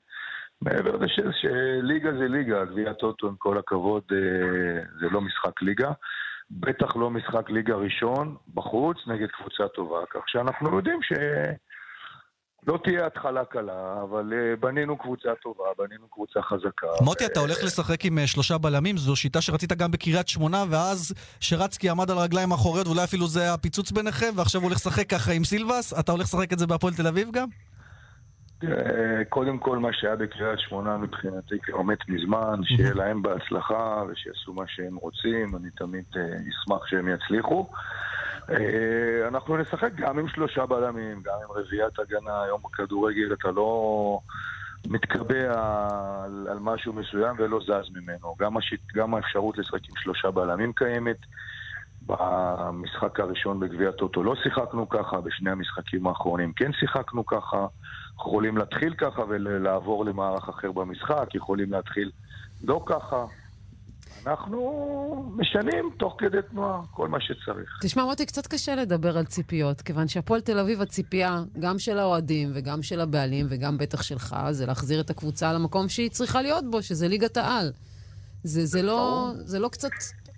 [0.61, 4.15] מעבר לזה שליגה זה ליגה, גביע הטוטו, עם כל הכבוד, uh,
[4.99, 5.91] זה לא משחק ליגה.
[6.51, 11.13] בטח לא משחק ליגה ראשון בחוץ נגד קבוצה טובה, כך שאנחנו יודעים ש...
[12.67, 16.87] לא תהיה התחלה קלה, אבל uh, בנינו קבוצה טובה, בנינו קבוצה חזקה.
[17.01, 17.25] מוטי.
[17.25, 18.97] אתה הולך לשחק עם uh, שלושה בלמים?
[18.97, 23.53] זו שיטה שרצית גם בקריית שמונה, ואז שרצקי עמד על הרגליים האחוריות, ואולי אפילו זה
[23.53, 25.93] הפיצוץ ביניכם, ועכשיו הוא הולך לשחק ככה עם סילבס?
[25.99, 27.47] אתה הולך לשחק את זה בהפועל תל אביב גם?
[29.29, 34.63] קודם כל, מה שהיה בקריית שמונה מבחינתי כבר מת מזמן, שיהיה להם בהצלחה ושיעשו מה
[34.67, 37.67] שהם רוצים, אני תמיד אה, אשמח שהם יצליחו.
[38.49, 44.19] אה, אנחנו נשחק גם עם שלושה בלמים, גם עם רביעיית הגנה, היום בכדורגל אתה לא
[44.87, 45.53] מתקבע
[46.23, 48.35] על, על משהו מסוים ולא זז ממנו.
[48.39, 51.17] גם, השיט, גם האפשרות לשחק עם שלושה בלמים קיימת.
[52.05, 57.67] במשחק הראשון בגביע הטוטו לא שיחקנו ככה, בשני המשחקים האחרונים כן שיחקנו ככה.
[58.15, 62.11] יכולים להתחיל ככה ולעבור למערך אחר במשחק, יכולים להתחיל
[62.63, 63.25] לא ככה.
[64.25, 67.79] אנחנו משנים תוך כדי תנועה כל מה שצריך.
[67.81, 72.51] תשמע, מוטי, קצת קשה לדבר על ציפיות, כיוון שהפועל תל אביב, הציפייה, גם של האוהדים
[72.53, 76.81] וגם של הבעלים וגם בטח שלך, זה להחזיר את הקבוצה למקום שהיא צריכה להיות בו,
[76.81, 77.71] שזה ליגת העל.
[78.43, 79.91] זה, זה, לא, זה לא קצת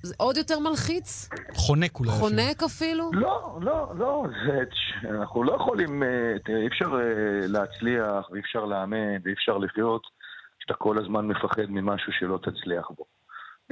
[0.06, 1.30] זה עוד יותר מלחיץ?
[1.54, 2.12] חונק אולי.
[2.12, 3.10] חונק אפילו?
[3.14, 4.26] לא, לא, לא.
[4.48, 4.64] זה,
[5.10, 10.08] אנחנו לא יכולים, אה, תראה, אי אפשר אה, להצליח ואי אפשר לאמן ואי אפשר לחיות
[10.60, 13.06] כשאתה כל הזמן מפחד ממשהו שלא תצליח בו.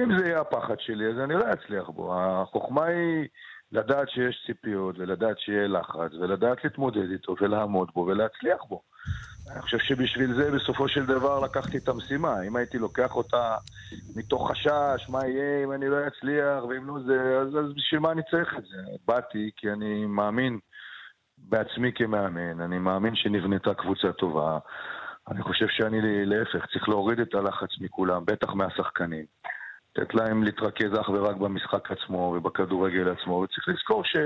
[0.00, 2.14] אם זה יהיה הפחד שלי, אז אני לא אצליח בו.
[2.20, 3.28] החוכמה היא
[3.72, 8.82] לדעת שיש ציפיות ולדעת שיהיה לחץ ולדעת להתמודד איתו ולעמוד בו ולהצליח בו.
[9.50, 12.42] אני חושב שבשביל זה בסופו של דבר לקחתי את המשימה.
[12.42, 13.56] אם הייתי לוקח אותה
[14.16, 18.12] מתוך חשש, מה יהיה אם אני לא אצליח, ואם לא זה, אז, אז בשביל מה
[18.12, 18.76] אני צריך את זה?
[19.06, 20.58] באתי כי אני מאמין
[21.38, 24.58] בעצמי כמאמן, אני מאמין שנבנתה קבוצה טובה.
[25.30, 29.24] אני חושב שאני להפך, צריך להוריד את הלחץ מכולם, בטח מהשחקנים.
[29.96, 34.16] לתת להם להתרכז אך ורק במשחק עצמו ובכדורגל עצמו, וצריך לזכור ש,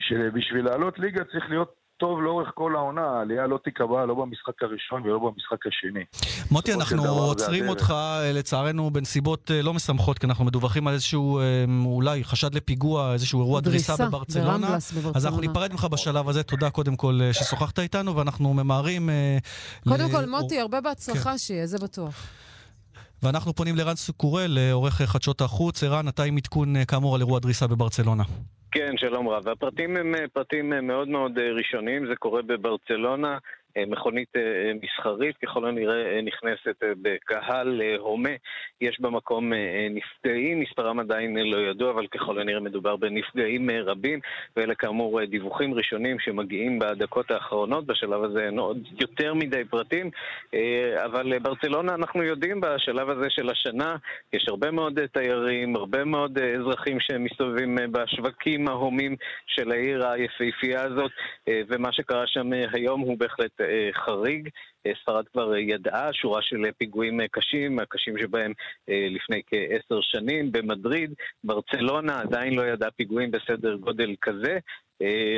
[0.00, 5.02] שבשביל לעלות ליגה צריך להיות טוב לאורך כל העונה, העלייה לא תיקבע לא במשחק הראשון
[5.02, 6.04] ולא במשחק השני.
[6.50, 11.38] מוטי, אנחנו עוצרים אותך אה, לצערנו בנסיבות אה, לא משמחות, כי אנחנו מדווחים על איזשהו
[11.38, 14.68] אה, אולי חשד לפיגוע, איזשהו אירוע דריסה, דריסה בברצלונה.
[14.68, 15.10] בברצלונה.
[15.14, 19.10] אז אנחנו ניפרד ממך בשלב הזה, תודה קודם כל ששוחחת איתנו, ואנחנו ממהרים...
[19.88, 20.12] קודם ל...
[20.12, 21.38] כל, מוטי, הרבה בהצלחה כן.
[21.38, 22.26] שיהיה, זה בטוח.
[23.22, 25.82] ואנחנו פונים לרן סוקורל, עורך חדשות החוץ.
[25.82, 28.22] ערן, אתה עם עדכון כאמור על אירוע דריסה בברצלונה.
[28.72, 29.48] כן, שלום רב.
[29.48, 33.38] הפרטים הם פרטים מאוד מאוד ראשוניים, זה קורה בברצלונה.
[33.76, 38.30] אה, מכונית אה, מסחרית, ככל הנראה אה, נכנסת בקהל הומה.
[38.80, 39.52] יש במקום
[39.90, 44.20] נפגעים, מספרם עדיין לא ידוע, אבל ככל הנראה מדובר בנפגעים רבים,
[44.56, 47.86] ואלה כאמור דיווחים ראשונים שמגיעים בדקות האחרונות.
[47.86, 50.10] בשלב הזה אין עוד יותר מדי פרטים,
[51.04, 53.96] אבל ברצלונה אנחנו יודעים בשלב הזה של השנה,
[54.32, 61.10] יש הרבה מאוד תיירים, הרבה מאוד אזרחים שמסתובבים בשווקים ההומים של העיר היפהפייה הזאת,
[61.68, 63.61] ומה שקרה שם היום הוא בהחלט אה,
[63.92, 64.48] חריג.
[64.86, 68.52] אה, ספרד כבר ידעה שורה של פיגועים קשים, הקשים שבהם
[68.88, 71.14] אה, לפני כעשר שנים במדריד.
[71.44, 74.58] ברצלונה עדיין לא ידעה פיגועים בסדר גודל כזה.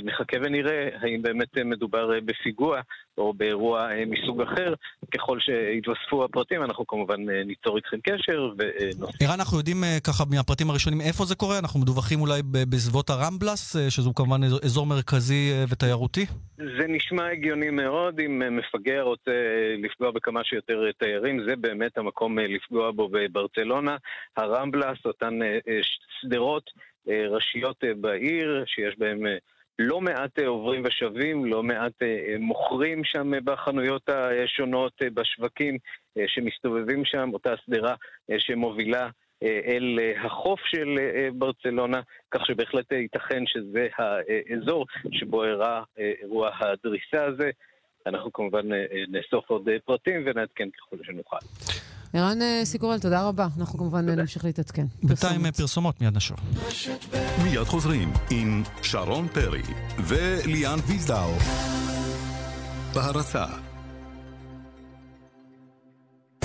[0.03, 2.81] נחכה ונראה האם באמת מדובר בפיגוע
[3.19, 4.75] או באירוע מסוג אחר.
[5.15, 9.23] ככל שיתווספו הפרטים, אנחנו כמובן ניצור איתכם קשר ונוסיף.
[9.23, 11.59] ערן, אנחנו יודעים ככה מהפרטים הראשונים איפה זה קורה?
[11.59, 16.27] אנחנו מדווחים אולי בסביבות הרמבלס, שזו כמובן אזור מרכזי ותיירותי?
[16.57, 18.21] זה נשמע הגיוני מאוד.
[18.21, 19.33] אם מפגע רוצה
[19.79, 23.97] לפגוע בכמה שיותר תיירים, זה באמת המקום לפגוע בו בברצלונה.
[24.37, 25.39] הרמבלס, אותן
[26.21, 26.71] שדרות
[27.09, 29.19] ראשיות בעיר, שיש בהם
[29.79, 31.93] לא מעט עוברים ושבים, לא מעט
[32.39, 35.79] מוכרים שם בחנויות השונות, בשווקים
[36.27, 37.95] שמסתובבים שם, אותה שדרה
[38.39, 39.09] שמובילה
[39.43, 40.99] אל החוף של
[41.35, 47.51] ברצלונה, כך שבהחלט ייתכן שזה האזור שבו אירע אירוע הדריסה הזה.
[48.07, 48.69] אנחנו כמובן
[49.09, 51.37] נאסוף עוד פרטים ונעדכן ככל שנוכל.
[52.15, 53.49] ערן סיקורל, תודה רבה.
[53.59, 54.87] אנחנו כמובן נמשיך להתעדכן.
[55.03, 56.37] בינתיים פרסומות, מיד נשוב.
[57.43, 59.63] מיד חוזרים עם שרון פרי
[59.99, 61.33] וליאן ויזדאו.
[62.95, 63.45] בהרצה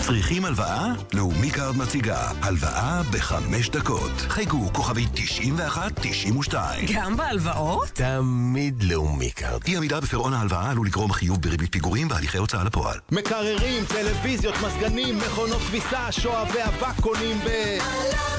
[0.09, 0.93] צריכים הלוואה?
[1.13, 4.11] לאומי קארד מציגה הלוואה בחמש דקות.
[4.17, 6.53] חייגו כוכבי 91-92.
[6.93, 7.87] גם בהלוואות?
[7.89, 9.61] תמיד לאומי קארד.
[9.67, 12.97] אי עמידה בפירעון ההלוואה עלול לגרום חיוב בריבית פיגורים והליכי הוצאה לפועל.
[13.11, 17.77] מקררים, טלוויזיות, מזגנים, מכונות כביסה, שואבי אבק קונים ב...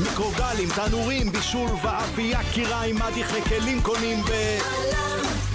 [0.03, 4.31] מיקרוגלים, תנורים, בישול ואפייה, קיריים, מדיחי כלים קונים ב...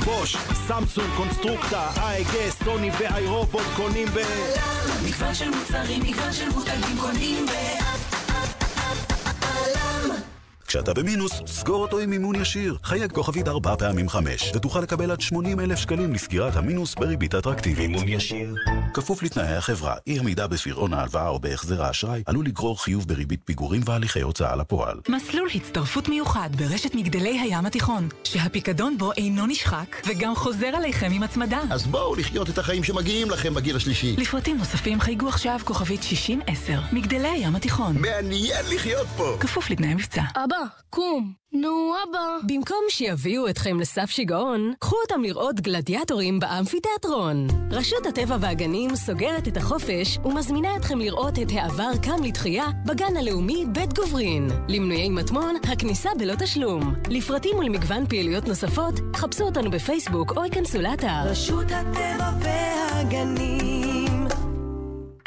[0.05, 0.37] בוש,
[0.67, 4.19] סמסונג, קונסטרוקטה, אייגה, סוני ואיירובוט קונים ב...
[5.05, 7.94] מגוון של מוצרים, מגוון של מותגים קונים ב...
[10.67, 12.77] כשאתה במינוס, סגור אותו עם מימון ישיר.
[12.83, 17.89] חייג כוכבית ארבע פעמים חמש, ותוכל לקבל עד 80 אלף שקלים לסגירת המינוס בריבית אטרקטיבית.
[17.89, 18.55] מימון ישיר.
[18.93, 23.81] כפוף לתנאי החברה, אי עמידה בפירעון ההלוואה או בהחזר האשראי, עלול לגרור חיוב בריבית פיגורים
[23.85, 24.99] והליכי הוצאה לפועל.
[25.09, 31.23] מסלול הצטרפות מיוחד ברשת מגדלי הים התיכון, שהפיקדון בו אינו נשחק, וגם חוזר עליכם עם
[31.23, 31.59] הצמדה.
[31.71, 34.15] אז בואו לחיות את החיים שמגיעים לכם בגיל השלישי.
[34.17, 37.97] לפרטים נוספים חייגו עכשיו כוכבית 6010, מגדלי הים התיכון.
[37.97, 39.37] מעניין לחיות פה!
[39.39, 40.21] כפוף לתנאי מבצע.
[40.55, 41.33] אבא, קום.
[41.51, 42.37] נו, אבא.
[42.47, 47.47] במקום שיביאו אתכם לסף שיגעון, קחו אותם לראות גלדיאטורים באמפיתיאטרון.
[47.71, 53.65] רשות הטבע והגנים סוגרת את החופש ומזמינה אתכם לראות את העבר קם לתחייה בגן הלאומי
[53.71, 54.47] בית גוברין.
[54.67, 56.93] למנויי מטמון, הכניסה בלא תשלום.
[57.09, 61.21] לפרטים ולמגוון פעילויות נוספות, חפשו אותנו בפייסבוק או ייכנסו לאתר.
[61.25, 64.27] רשות הטבע והגנים.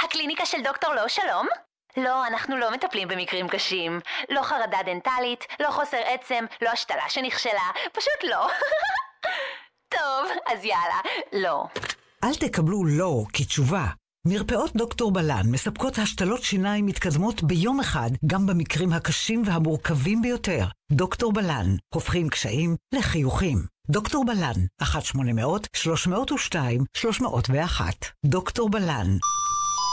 [0.05, 1.68] הקליניקה של דוקטור לא שלום?
[2.05, 4.01] לא, אנחנו לא מטפלים במקרים קשים.
[4.29, 8.49] לא חרדה דנטלית, לא חוסר עצם, לא השתלה שנכשלה, פשוט לא.
[9.97, 11.01] טוב, אז יאללה,
[11.33, 11.65] לא.
[12.25, 13.85] אל תקבלו לא כתשובה.
[14.27, 20.65] מרפאות דוקטור בלן מספקות השתלות שיניים מתקדמות ביום אחד, גם במקרים הקשים והמורכבים ביותר.
[20.93, 23.59] דוקטור בלן, הופכים קשיים לחיוכים.
[23.91, 24.87] דוקטור בלן, 1-800-302-301.
[28.27, 29.07] דוקטור בלן.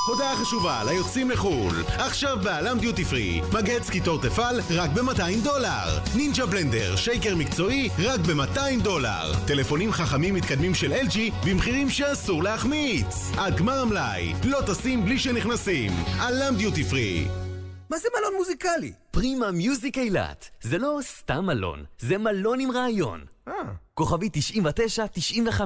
[0.08, 1.84] הודעה חשובה ליוצאים לחו"ל.
[1.88, 3.42] עכשיו בעלם דיוטי פרי.
[3.54, 6.00] מגהץ קיטור תפעל רק ב-200 דולר.
[6.16, 9.32] נינג'ה בלנדר, שייקר מקצועי, רק ב-200 דולר.
[9.48, 13.32] טלפונים חכמים מתקדמים של LG במחירים שאסור להחמיץ.
[13.38, 14.34] עד גמר המלאי.
[14.44, 15.92] לא טסים בלי שנכנסים.
[16.20, 17.28] עלם דיוטי פרי.
[17.90, 18.94] מה זה מלון מוזיקלי?
[19.12, 20.50] פרימה מיוזיק אילת.
[20.62, 23.26] זה לא סתם מלון, זה מלון עם רעיון.
[23.48, 23.54] אה.
[23.94, 25.62] כוכבי 99-95,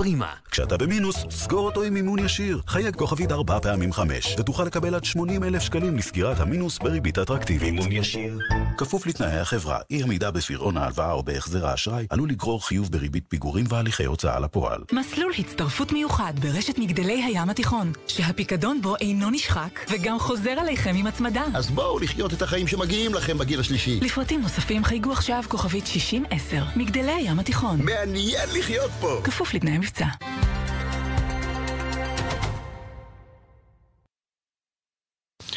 [0.00, 0.32] פרימה.
[0.50, 2.60] כשאתה במינוס, סגור אותו עם מימון ישיר.
[2.66, 7.72] חייג כוכבית ארבע פעמים חמש, ותוכל לקבל עד 80 אלף שקלים לסגירת המינוס בריבית אטרקטיבית.
[7.72, 8.38] מימון ישיר.
[8.78, 13.64] כפוף לתנאי החברה, אי עמידה בפירעון ההלוואה או בהחזר האשראי, עלול לגרור חיוב בריבית פיגורים
[13.68, 14.80] והליכי הוצאה לפועל.
[14.92, 21.06] מסלול הצטרפות מיוחד ברשת מגדלי הים התיכון, שהפיקדון בו אינו נשחק, וגם חוזר אליכם עם
[21.06, 21.44] הצמדה.
[21.54, 24.00] אז בואו לחיות את החיים שמגיעים לכם בגיל השלישי.
[24.02, 27.80] לפרטים נוספים חייגו עכשיו כוכבית 6010, מגדלי הים התיכון.
[27.82, 29.20] מעניין לחיות פה.
[29.24, 30.06] כפוף לתנאי מבצע.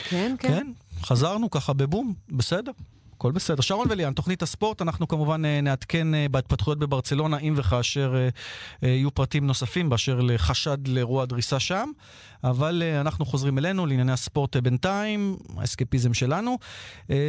[0.10, 0.48] כן, כן.
[0.48, 0.72] כן,
[1.04, 2.72] חזרנו ככה בבום, בסדר.
[3.16, 3.62] הכל בסדר.
[3.62, 9.12] שרון וליאן, תוכנית הספורט, אנחנו כמובן אה, נעדכן אה, בהתפתחויות בברצלונה, אם וכאשר אה, יהיו
[9.12, 11.92] פרטים נוספים באשר לחשד לאירוע דריסה שם.
[12.44, 16.58] אבל אנחנו חוזרים אלינו, לענייני הספורט בינתיים, האסקפיזם שלנו.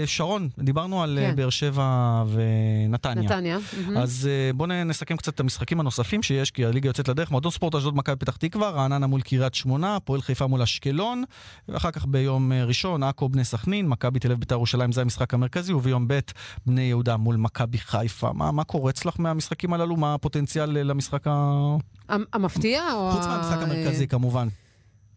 [0.06, 1.36] שרון, דיברנו על כן.
[1.36, 3.24] באר שבע ונתניה.
[3.24, 3.58] נתניה.
[3.96, 7.30] אז בואו נסכם קצת את המשחקים הנוספים שיש, כי הליגה יוצאת לדרך.
[7.30, 11.24] מועדון ספורט אשדוד מכבי פתח תקווה, רעננה מול קריית שמונה, הפועל חיפה מול אשקלון,
[11.68, 15.72] ואחר כך ביום ראשון, עכו בני סכנין, מכבי תל אביב בית"ר ירושלים, זה המשחק המרכזי,
[15.74, 16.18] וביום ב'
[16.66, 18.32] בני יהודה מול מכבי חיפה.
[18.32, 19.96] מה, מה קורה אצלך מהמשחקים הללו?
[19.96, 21.30] מה הפוטנציאל אה, למשחק ה...
[22.08, 23.10] המ- המפתיע או...
[23.12, 24.48] חוץ ה- מהמשחק המרכזי כמובן.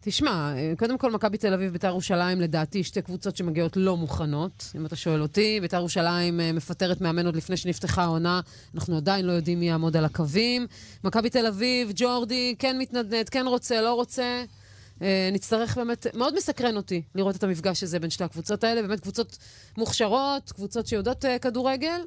[0.00, 4.86] תשמע, קודם כל, מכבי תל אביב, בית"ר ירושלים, לדעתי, שתי קבוצות שמגיעות לא מוכנות, אם
[4.86, 5.58] אתה שואל אותי.
[5.60, 8.40] בית"ר ירושלים אה, מפטרת מאמן עוד לפני שנפתחה העונה,
[8.74, 10.66] אנחנו עדיין לא יודעים מי יעמוד על הקווים.
[11.04, 14.42] מכבי תל אביב, ג'ורדי, כן מתנדנד, כן רוצה, לא רוצה.
[15.02, 18.82] אה, נצטרך באמת, מאוד מסקרן אותי לראות את המפגש הזה בין שתי הקבוצות האלה.
[18.82, 19.38] באמת קבוצות
[19.76, 22.00] מוכשרות, קבוצות שיודעות אה, כדורגל,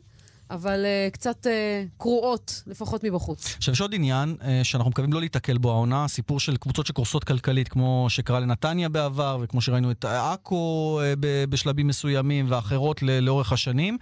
[0.51, 3.55] אבל אה, קצת אה, קרועות, לפחות מבחוץ.
[3.57, 7.23] עכשיו, יש עוד עניין אה, שאנחנו מקווים לא להיתקל בו העונה, סיפור של קבוצות שקורסות
[7.23, 13.53] כלכלית, כמו שקרה לנתניה בעבר, וכמו שראינו את עכו ב- בשלבים מסוימים, ואחרות ל- לאורך
[13.53, 13.97] השנים.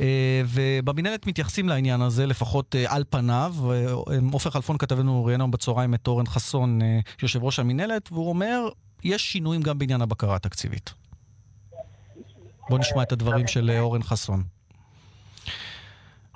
[0.00, 3.54] אה, ובמינהלת מתייחסים לעניין הזה, לפחות אה, על פניו.
[4.32, 8.68] עופר חלפון כתבנו ראיין היום בצהריים את אורן חסון, אה, יושב ראש המינהלת, והוא אומר,
[9.04, 10.94] יש שינויים גם בעניין הבקרה התקציבית.
[12.68, 14.55] בואו נשמע את הדברים של אורן חסון.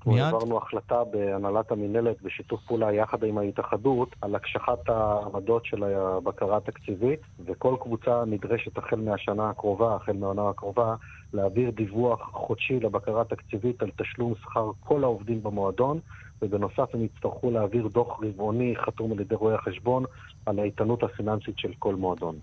[0.01, 0.25] אנחנו מיד.
[0.25, 7.21] העברנו החלטה בהנהלת המינהלת בשיתוף פעולה יחד עם ההתאחדות על הקשחת העמדות של הבקרה התקציבית
[7.45, 10.95] וכל קבוצה נדרשת החל מהשנה הקרובה, החל מהעונה הקרובה,
[11.33, 16.01] להעביר דיווח חודשי לבקרה התקציבית על תשלום שכר כל העובדים במועדון
[16.43, 20.05] ובנוסף הם יצטרכו להעביר דוח רבעוני חתום על ידי רואי החשבון
[20.47, 22.37] על האיתנות הפיננסית של כל מועדון.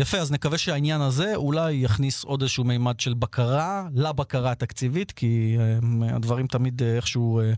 [0.00, 5.56] יפה, אז נקווה שהעניין הזה אולי יכניס עוד איזשהו מימד של בקרה לבקרה התקציבית, כי
[5.60, 7.52] אה, הדברים תמיד אה, איכשהו אה,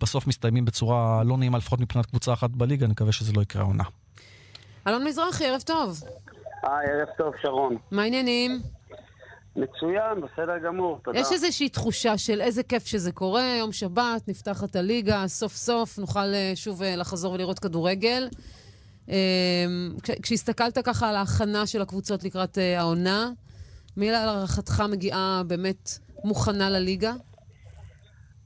[0.00, 3.84] בסוף מסתיימים בצורה לא נעימה, לפחות מבחינת קבוצה אחת בליגה, נקווה שזה לא יקרה העונה.
[4.86, 6.00] אלון מזרחי, ערב טוב.
[6.62, 7.76] היי, ערב טוב, שרון.
[7.90, 8.60] מה העניינים?
[9.56, 11.18] מצוין, בסדר גמור, תודה.
[11.18, 16.32] יש איזושהי תחושה של איזה כיף שזה קורה, יום שבת, נפתחת הליגה, סוף סוף נוכל
[16.54, 18.28] שוב לחזור ולראות כדורגל.
[20.02, 23.30] כש- כשהסתכלת ככה על ההכנה של הקבוצות לקראת אה, העונה,
[23.96, 25.88] מי להערכתך מגיעה באמת
[26.24, 27.12] מוכנה לליגה?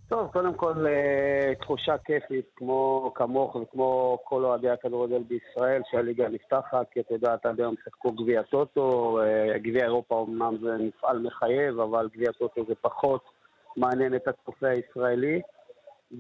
[0.09, 6.87] טוב, קודם כל, אה, תחושה כיפית, כמו כמוך וכמו כל אוהדי הכדורגל בישראל, שהליגה נפתחת,
[6.93, 11.81] כי אתה יודע, עד היום שיחקו גביע טוטו, אה, גביע אירופה אמנם זה מפעל מחייב,
[11.81, 13.25] אבל גביע טוטו זה פחות
[13.77, 15.41] מעניין את הצופה הישראלי,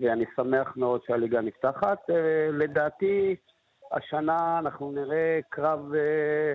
[0.00, 1.98] ואני שמח מאוד שהליגה נפתחת.
[2.52, 3.36] לדעתי,
[3.92, 6.52] השנה אנחנו נראה קרב אה,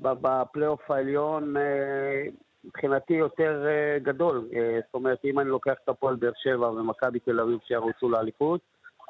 [0.00, 2.22] בפלייאוף העליון אה,
[2.64, 4.48] מבחינתי יותר אה, גדול.
[4.86, 8.60] זאת אומרת, אם אני לוקח את הפועל באר שבע ומכבי תל אביב שירוצו לאליפות,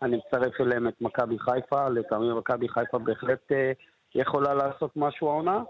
[0.03, 3.53] אני מצרף אליהם את מכבי חיפה, לטעמי מכבי חיפה בהחלט
[4.15, 5.63] יכולה לעשות משהו העונה.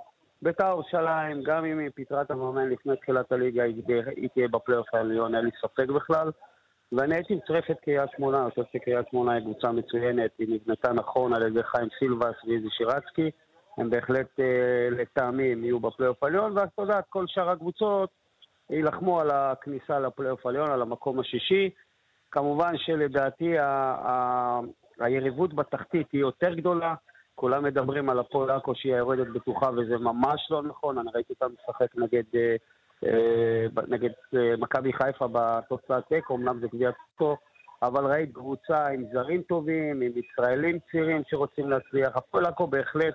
[0.43, 3.63] בית"ר ירושלים, גם אם היא פיטרה את המאמן לפני תחילת הליגה,
[4.17, 6.31] היא תהיה בפלייאוף העליון, אין לי ספק בכלל.
[6.93, 10.93] ואני הייתי מצרף את קריית שמונה, אני חושב שקריית שמונה היא קבוצה מצוינת, היא נבנתה
[10.93, 13.31] נכון על ידי חיים סילבס ואיזי שירצקי.
[13.79, 18.11] הם בהחלט, אה, לטעמי, הם יהיו בפלייאוף העליון, ואז אתה יודע, כל שאר הקבוצות
[18.71, 21.71] יילחמו על הכניסה לפלייאוף העליון, על המקום השישי.
[22.31, 24.61] כמובן שלדעתי ה- ה-
[25.01, 26.95] היריבות בתחתית היא יותר גדולה.
[27.35, 30.99] כולם מדברים על הפועל עכו שהיא היורדת בטוחה, וזה ממש לא נכון.
[30.99, 32.57] אני ראיתי אותם משחק נגד, אה,
[33.89, 37.37] נגד אה, מכבי חיפה בתוצאת תיקו, אמנם זה גביע תיקו,
[37.83, 42.17] אבל ראית קבוצה עם זרים טובים, עם ישראלים צעירים שרוצים להצליח.
[42.17, 43.15] הפועל עכו בהחלט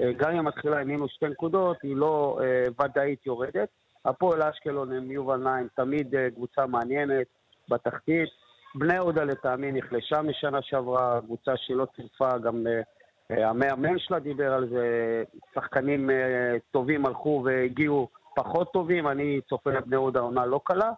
[0.00, 3.68] אה, גם אם מתחילה עם מינוס שתי נקודות, היא לא אה, ודאית יורדת.
[4.04, 7.26] הפועל אשקלון עם יובל נעים, תמיד אה, קבוצה מעניינת
[7.68, 8.28] בתחתית.
[8.74, 14.68] בני יהודה לטעמי נחלשה משנה שעברה, קבוצה שלא צירפה, גם אה, המאמן שלה דיבר על
[14.68, 15.22] זה,
[15.54, 18.08] שחקנים אה, טובים הלכו והגיעו
[18.38, 20.90] פחות טובים, אני צופה לבני יהודה עונה לא קלה.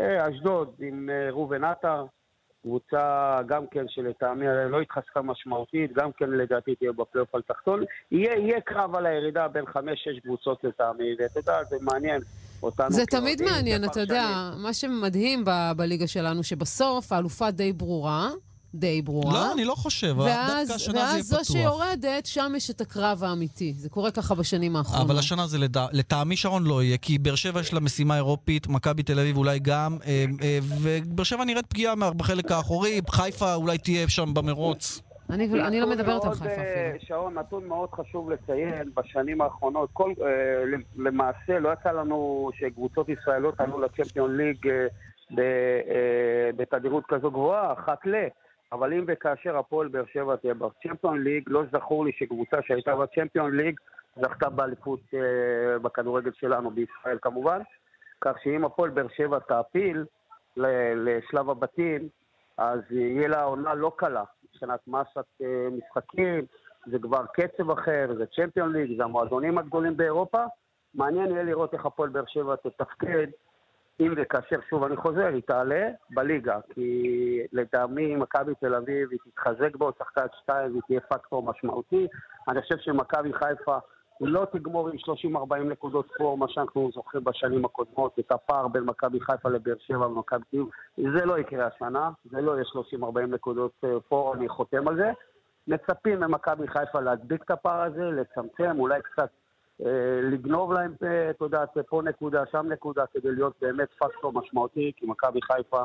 [0.00, 2.04] אה, אשדוד עם אה, ראובן עטר,
[2.62, 7.84] קבוצה גם כן שלטעמי לא התחזקה משמעותית, גם כן לדעתי תהיה בפלייאוף על תחתון.
[8.10, 12.20] יהיה, יהיה קרב על הירידה בין חמש-שש קבוצות לטעמי, ואתה יודע, זה מעניין.
[12.62, 14.00] אותנו זה תמיד מעניין, אתה.
[14.00, 18.30] יודע, מה שמדהים ב- בליגה שלנו, שבסוף האלופה די ברורה,
[18.74, 19.32] די ברורה.
[19.32, 21.46] לא, אני לא חושב, דווקא ואז, השנה זה יהיה ואז זו פתוח.
[21.46, 23.72] שיורדת, שם יש את הקרב האמיתי.
[23.76, 25.06] זה קורה ככה בשנים האחרונות.
[25.10, 28.68] אבל השנה זה לדע- לטעמי שרון לא יהיה, כי באר שבע יש לה משימה אירופית,
[28.68, 33.78] מכבי תל אביב אולי גם, אה, אה, ובאר שבע נראית פגיעה בחלק האחורי, חיפה אולי
[33.78, 35.00] תהיה שם במרוץ.
[35.30, 36.52] אני, אני לא מדברת על חיפה אה,
[36.90, 37.06] אפילו.
[37.08, 40.26] שרון, נתון מאוד חשוב לציין, בשנים האחרונות, כל, אה,
[40.96, 44.86] למעשה לא יצא לנו שקבוצות ישראליות עלו לצ'מפיון ליג אה,
[45.30, 48.14] ב- אה, בתדירות כזו גבוהה, אחת ל...
[48.74, 53.56] אבל אם וכאשר הפועל באר שבע תהיה בצ'מפיון ליג, לא זכור לי שקבוצה שהייתה בצ'מפיון
[53.56, 53.80] ליג
[54.16, 57.60] זכתה באליפות אה, בכדורגל שלנו, בישראל כמובן.
[58.20, 60.04] כך שאם הפועל באר שבע תעפיל
[60.96, 62.08] לשלב הבתים,
[62.58, 66.44] אז יהיה לה עונה לא קלה מבחינת מסת אה, משחקים,
[66.86, 70.44] זה כבר קצב אחר, זה צ'מפיון ליג, זה המועדונים הגדולים באירופה.
[70.94, 73.26] מעניין יהיה לראות איך הפועל באר שבע תתפקד,
[74.00, 79.76] אם וכאשר, שוב אני חוזר, היא תעלה בליגה, כי לטעמי מכבי תל אביב, היא תתחזק
[79.76, 82.06] בעוד שחקן שתיים והיא תהיה פקטור משמעותי.
[82.48, 83.78] אני חושב שמכבי חיפה
[84.20, 84.96] לא תגמור עם
[85.36, 90.06] 30-40 נקודות פור, מה שאנחנו זוכרים בשנים הקודמות, את הפער בין מכבי חיפה לבאר שבע
[90.06, 90.68] ומכבי תל אביב.
[91.18, 92.64] זה לא יקרה השנה, זה לא יהיה
[93.02, 95.10] 30-40 נקודות אה, פור, אני חותם על זה.
[95.68, 99.30] מצפים ממכבי חיפה להדביק את הפער הזה, לצמצם, אולי קצת
[100.32, 101.58] לגנוב להם, אה, אתה יודע,
[101.88, 105.82] פה נקודה, שם נקודה, כדי להיות באמת פקטור משמעותי, כי מכבי חיפה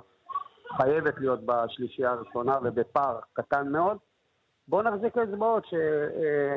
[0.77, 3.97] חייבת להיות בשלישייה הראשונה ובפער קטן מאוד.
[4.67, 6.55] בואו נחזיק אצבעות ש, אה,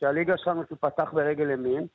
[0.00, 1.86] שהליגה שלנו תיפתח ברגל ימין.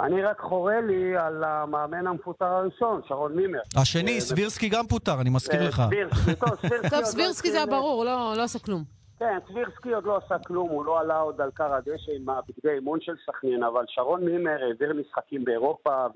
[0.00, 3.58] אני רק חורה לי על המאמן המפוטר הראשון, שרון מימר.
[3.76, 5.82] השני, סבירסקי גם פוטר, אני מזכיר אה, לך.
[5.88, 8.99] סבירסקי, טוב, סבירסקי טוב, עוד לא סבירסקי זה התחיל- ברור, לא לא עשה כלום.
[9.20, 12.74] כן, סבירסקי עוד לא עשה כלום, הוא לא עלה עוד על כר הדשא עם הבגדי
[12.74, 16.06] אימון של סכנין, אבל שרון מימר העביר משחקים באירופה,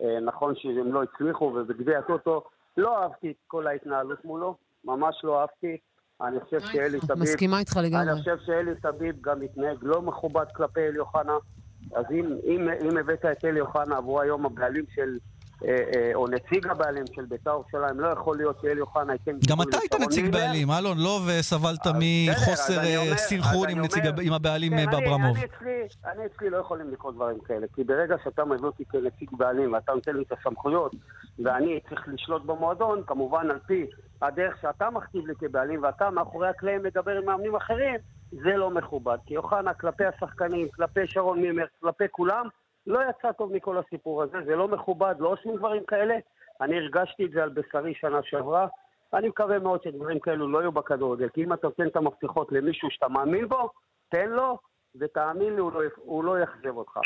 [0.00, 2.44] ונכון שהם לא הצליחו, ובגביע הטוטו
[2.76, 5.76] לא אהבתי את כל ההתנהלות מולו, ממש לא אהבתי.
[6.20, 7.18] אני חושב שאלי תביב...
[7.18, 8.12] מסכימה איתך לגמרי.
[8.12, 11.36] אני חושב שאלי תביב גם מתנהג לא מכובד כלפי אלי אוחנה,
[11.94, 15.18] אז אם, אם, אם הבאת את אלי אוחנה עבור היום הבעלים של...
[15.64, 19.32] אה, אה, או נציג הבעלים של בית"ר ירושלים, לא יכול להיות שאלי אוחנה ייתן...
[19.32, 20.32] גם גיבוי אתה היית נציג.
[20.32, 23.30] בעלים, אלון, לא וסבלת מחוסר אה, אז
[24.22, 25.36] עם הבעלים כן, באברמוב.
[25.36, 29.30] אני אצלי, אני אצלי לא יכולים לקרות דברים כאלה, כי ברגע שאתה מביא אותי כנציג
[29.32, 30.92] בעלים ואתה נותן לי את הסמכויות
[31.44, 33.86] ואני צריך לשלוט במועדון, כמובן על פי
[34.22, 37.96] הדרך שאתה מכתיב לי כבעלים ואתה מאחורי הקלעים מדבר עם מאמנים אחרים,
[38.32, 39.16] זה לא מכובד.
[39.26, 42.46] כי אוחנה כלפי השחקנים, כלפי שרון מימר, כלפי כולם,
[42.90, 46.14] לא יצא טוב מכל הסיפור הזה, זה לא מכובד, לא עושים דברים כאלה.
[46.60, 48.66] אני הרגשתי את זה על בשרי שנה שעברה.
[49.14, 52.88] אני מקווה מאוד שדברים כאלו לא יהיו בכדורגל, כי אם אתה נותן את המפתחות למישהו
[52.90, 53.70] שאתה מאמין בו,
[54.08, 54.58] תן לו,
[55.00, 56.98] ותאמין לי, הוא לא, הוא לא יאכזב אותך.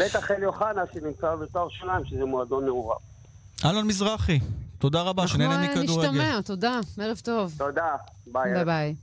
[0.00, 2.98] בטח אלי אוחנה, שנמצא בבית"ר ירושלים, שזה מועדון מעורב.
[3.64, 4.38] אלון מזרחי,
[4.84, 6.10] תודה רבה, שנהנה אנחנו מכדורגל.
[6.10, 6.80] נשתמע, תודה.
[6.98, 7.54] ערב טוב.
[7.58, 7.90] תודה,
[8.26, 8.54] ביי.
[8.54, 8.94] ביי ביי.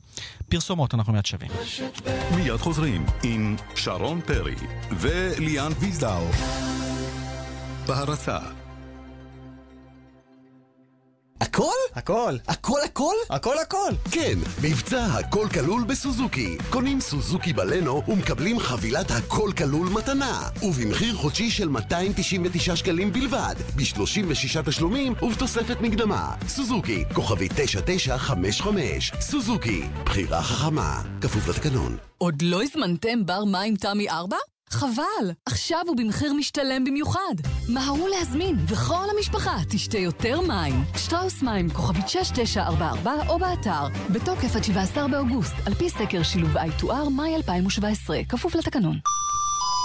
[0.50, 1.52] פרסומות, אנחנו מיד שבים.
[2.36, 4.56] מיד חוזרים עם שרון פרי
[4.92, 6.26] וליאן ויזדאו.
[7.88, 8.38] בהרצה
[11.42, 11.72] הכל?
[11.96, 12.36] הכל.
[12.48, 13.14] הכל הכל?
[13.30, 13.92] הכל הכל.
[14.12, 16.58] כן, מבצע הכל כלול בסוזוקי.
[16.70, 20.42] קונים סוזוקי בלנו ומקבלים חבילת הכל כלול מתנה.
[20.64, 23.56] ובמחיר חודשי של 299 שקלים בלבד.
[23.76, 26.36] ב-36 תשלומים ובתוספת מקדמה.
[26.48, 29.12] סוזוקי, כוכבי 9955.
[29.20, 31.02] סוזוקי, בחירה חכמה.
[31.22, 31.98] כפוף לתקנון.
[32.18, 34.38] עוד לא הזמנתם בר מים תמי 4?
[34.72, 35.32] חבל!
[35.46, 37.36] עכשיו הוא במחיר משתלם במיוחד.
[37.70, 40.84] מהרו להזמין, וכל המשפחה תשתה יותר מים.
[40.98, 43.88] שטראוס מים, כוכבית 6944 או באתר.
[44.14, 49.00] בתוקף עד 17 באוגוסט, על פי סקר שילוב i2r, מאי 2017, כפוף לתקנון.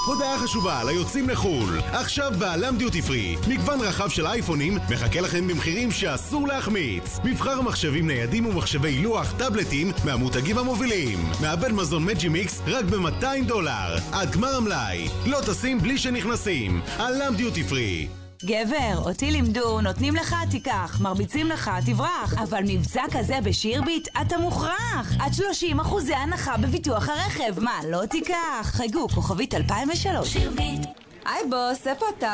[0.06, 1.78] הודעה חשובה ליוצאים לחו"ל.
[1.92, 3.36] עכשיו בעלם דיוטי פרי.
[3.48, 7.18] מגוון רחב של אייפונים מחכה לכם במחירים שאסור להחמיץ.
[7.24, 11.18] מבחר מחשבים ניידים ומחשבי לוח, טאבלטים מהמותגים המובילים.
[11.40, 13.96] מעבד מזון מג'י מיקס רק ב-200 דולר.
[14.12, 15.08] עד גמר המלאי.
[15.26, 16.80] לא טסים בלי שנכנסים.
[16.98, 18.25] עלם דיוטי פרי.
[18.44, 22.34] גבר, אותי לימדו, נותנים לך, תיקח, מרביצים לך, תברח.
[22.42, 25.12] אבל מבצע כזה בשירביט, אתה מוכרח.
[25.20, 27.60] עד 30 אחוזי הנחה בביטוח הרכב.
[27.60, 28.62] מה, לא תיקח?
[28.62, 30.32] חייגו, כוכבית 2003.
[30.32, 30.86] שירביט.
[31.24, 32.26] היי בוס, איפה התו?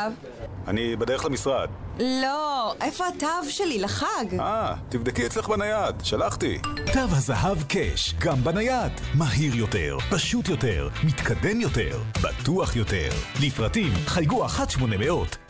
[0.67, 1.69] אני בדרך למשרד.
[1.99, 4.39] לא, איפה התו שלי לחג?
[4.39, 6.57] אה, תבדקי אצלך בנייד, שלחתי.
[6.93, 8.91] תו הזהב קאש, גם בנייד.
[9.13, 13.09] מהיר יותר, פשוט יותר, מתקדם יותר, בטוח יותר.
[13.41, 14.45] לפרטים, חייגו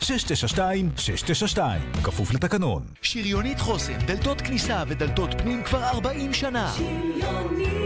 [0.00, 1.58] 1-800-692-692,
[2.04, 2.82] כפוף לתקנון.
[3.02, 6.72] שריונית חוסן, דלתות כניסה ודלתות פנים כבר 40 שנה.
[6.76, 7.83] שריונית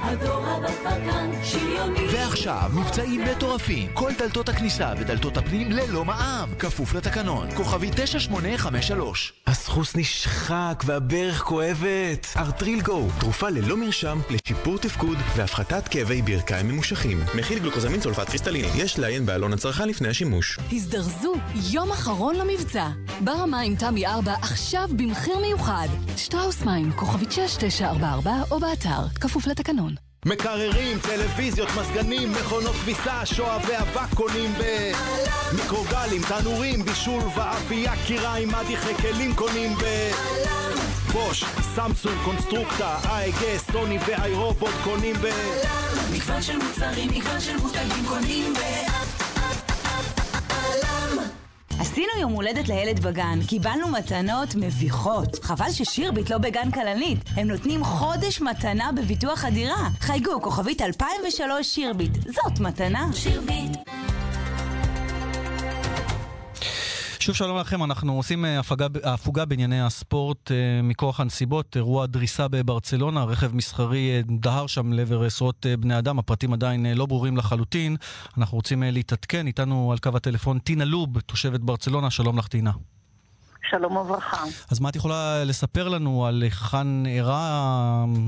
[0.00, 3.88] הדור הבא כבר כאן, שריונית ועכשיו, מבצעים מטורפים.
[3.94, 7.48] כל דלתות הכניסה ודלתות הפנים ללא מע"מ, כפוף לתקנון.
[7.56, 9.32] כוכבי 9853.
[9.46, 12.26] הסחוס נשחק והברך כואבת.
[12.36, 17.20] ארטריל גו, תרופה ללא מרשם לשיפור תפקוד והפחתת כאבי ברכיים ממושכים.
[17.34, 18.68] מכיל גלוקוזמין סולפט קריסטליני.
[18.74, 20.58] יש לעיין בעלון הצרכן לפני השימוש.
[20.72, 21.34] הזדרזו,
[21.70, 22.88] יום אחרון למבצע.
[23.20, 25.88] בר המים תמי 4 עכשיו במחיר מיוחד.
[26.16, 29.73] שטראוס מים, כוכבית 6944 או באתר, כפוף לתקנון.
[30.26, 34.92] מקררים, טלוויזיות, מזגנים, מכונות כביסה, שואה ואבק קונים ב...
[35.52, 40.10] מיקרוגלים, תנורים, בישול ואפייה, קיריים, מדיחי כלים קונים ב...
[41.12, 41.44] בוש,
[41.74, 45.26] סמסונג, קונסטרוקטה, אייגה, סוני ואיירובוט קונים ב...
[46.12, 49.23] מגוון של מוצרים, מגוון של מותגים קונים ב...
[51.94, 55.44] עשינו יום הולדת לילד בגן, קיבלנו מתנות מביכות.
[55.44, 57.18] חבל ששירביט לא בגן כלנית.
[57.36, 59.88] הם נותנים חודש מתנה בביטוח הדירה.
[60.00, 62.12] חייגו, כוכבית 2003 שירביט.
[62.12, 63.06] זאת מתנה.
[63.12, 63.76] שירביט.
[67.24, 72.48] שוב שלום לכם, אנחנו עושים אה, הפגה, הפוגה בענייני הספורט אה, מכוח הנסיבות, אירוע דריסה
[72.48, 77.96] בברצלונה, רכב מסחרי אה, דהר שם לעבר עשרות בני אדם, הפרטים עדיין לא ברורים לחלוטין.
[78.38, 82.72] אנחנו רוצים להתעדכן, איתנו על קו הטלפון טינה לוב, תושבת ברצלונה, שלום לך טינה.
[83.70, 84.44] שלום וברכה.
[84.70, 87.38] אז מה את יכולה לספר לנו על היכן אירע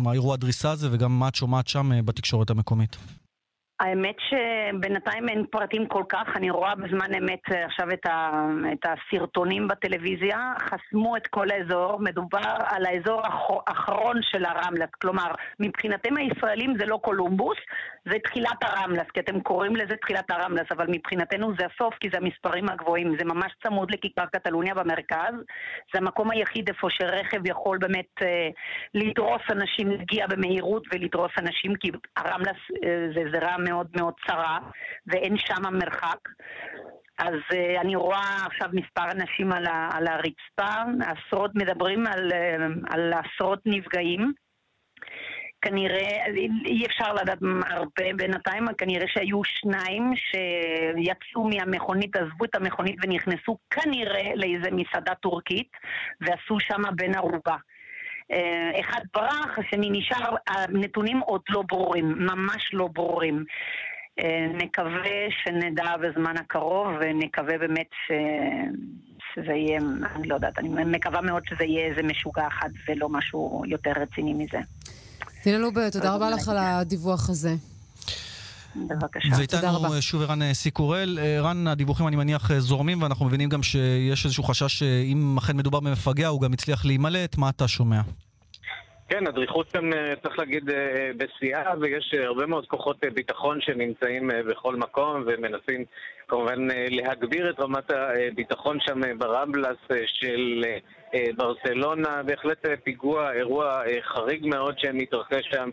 [0.06, 2.96] האירוע הדריסה הזה וגם מה את שומעת שם בתקשורת המקומית?
[3.80, 9.68] האמת שבינתיים אין פרטים כל כך, אני רואה בזמן אמת עכשיו את, ה, את הסרטונים
[9.68, 16.86] בטלוויזיה, חסמו את כל האזור, מדובר על האזור האחרון של הרמלס, כלומר, מבחינתם הישראלים זה
[16.86, 17.56] לא קולומבוס,
[18.04, 22.18] זה תחילת הרמלס, כי אתם קוראים לזה תחילת הרמלס, אבל מבחינתנו זה הסוף, כי זה
[22.18, 25.34] המספרים הגבוהים, זה ממש צמוד לכיכר קטלוניה במרכז,
[25.92, 28.48] זה המקום היחיד איפה שרכב יכול באמת אה,
[28.94, 34.58] לדרוס אנשים, להגיע במהירות ולדרוס אנשים, כי הרמלס אה, זה זרע מאוד מאוד צרה,
[35.06, 36.28] ואין שם מרחק.
[37.18, 42.94] אז uh, אני רואה עכשיו מספר אנשים על, ה, על הרצפה, עשרות, מדברים על, uh,
[42.94, 44.32] על עשרות נפגעים.
[45.62, 46.26] כנראה,
[46.66, 54.34] אי אפשר לדעת הרבה בינתיים, כנראה שהיו שניים שיצאו מהמכונית, עזבו את המכונית ונכנסו כנראה
[54.34, 55.70] לאיזה מסעדה טורקית
[56.20, 57.56] ועשו שם בן ערובה.
[58.32, 63.44] אה, אחד ברח, השני נשאר, הנתונים עוד לא ברורים, ממש לא ברורים.
[64.20, 68.12] אה, נקווה שנדע בזמן הקרוב, ונקווה באמת ש...
[69.34, 69.78] שזה יהיה,
[70.14, 74.34] אני לא יודעת, אני מקווה מאוד שזה יהיה איזה משוגע אחד ולא משהו יותר רציני
[74.34, 74.58] מזה.
[75.42, 77.50] טינה לובה, תודה רבה לך על הדיווח הזה.
[78.88, 79.28] בבקשה.
[79.38, 81.18] ואיתנו שוב ערן סיקורל.
[81.22, 86.28] ערן, הדיווחים אני מניח זורמים, ואנחנו מבינים גם שיש איזשהו חשש שאם אכן מדובר במפגע,
[86.28, 87.38] הוא גם הצליח להימלט.
[87.38, 88.00] מה אתה שומע?
[89.08, 89.90] כן, הדריכות כאן,
[90.22, 90.64] צריך להגיד,
[91.16, 95.84] בשיאה, ויש הרבה מאוד כוחות ביטחון שנמצאים בכל מקום ומנסים
[96.28, 100.64] כמובן להגביר את רמת הביטחון שם ברמבלס של
[101.36, 102.22] ברצלונה.
[102.22, 105.70] בהחלט פיגוע, אירוע חריג מאוד שמתרחש שם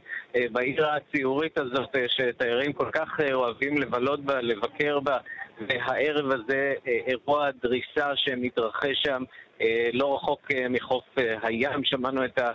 [0.52, 5.18] בעיר הציורית הזאת, שתיירים כל כך אוהבים לבלות בה, לבקר בה,
[5.68, 9.24] והערב הזה אירוע דריסה שמתרחש שם
[9.94, 11.06] לא רחוק מחוף
[11.42, 11.84] הים.
[11.84, 12.52] שמענו את ה...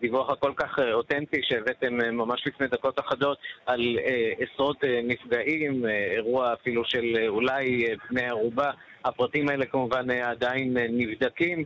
[0.00, 3.98] דיווח הכל כך אותנטי שהבאתם ממש לפני דקות אחדות על
[4.38, 8.70] עשרות נפגעים, אירוע אפילו של אולי בני ערובה.
[9.04, 11.64] הפרטים האלה כמובן עדיין נבדקים,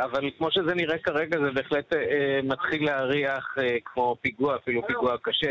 [0.00, 1.92] אבל כמו שזה נראה כרגע זה בהחלט
[2.42, 5.50] מתחיל להריח כמו פיגוע, אפילו פיגוע קשה.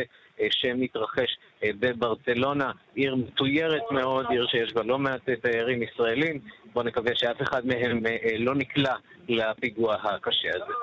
[0.52, 6.40] שמתרחש בברצלונה, עיר מתוירת מאוד, עיר שיש בה לא מעט תיירים ישראלים.
[6.74, 8.04] בואו נקווה שאף אחד מהם
[8.38, 8.96] לא נקלע
[9.30, 10.74] לפיגוע הקשה הזה.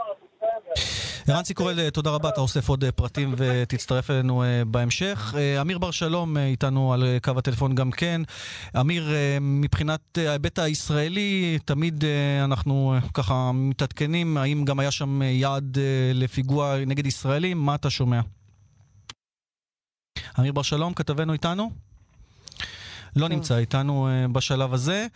[1.29, 5.35] ערן ציקורל, תודה רבה, אתה אוסף עוד פרטים ותצטרף אלינו בהמשך.
[5.61, 8.21] אמיר בר שלום איתנו על קו הטלפון גם כן.
[8.81, 9.09] אמיר,
[9.41, 12.05] מבחינת ההיבט הישראלי, תמיד
[12.45, 15.79] אנחנו ככה מתעדכנים, האם גם היה שם יעד
[16.15, 17.59] לפיגוע נגד ישראלים?
[17.67, 18.21] מה אתה שומע?
[20.39, 21.71] אמיר בר שלום, כתבנו איתנו?
[23.17, 25.07] לא נמצא איתנו בשלב הזה.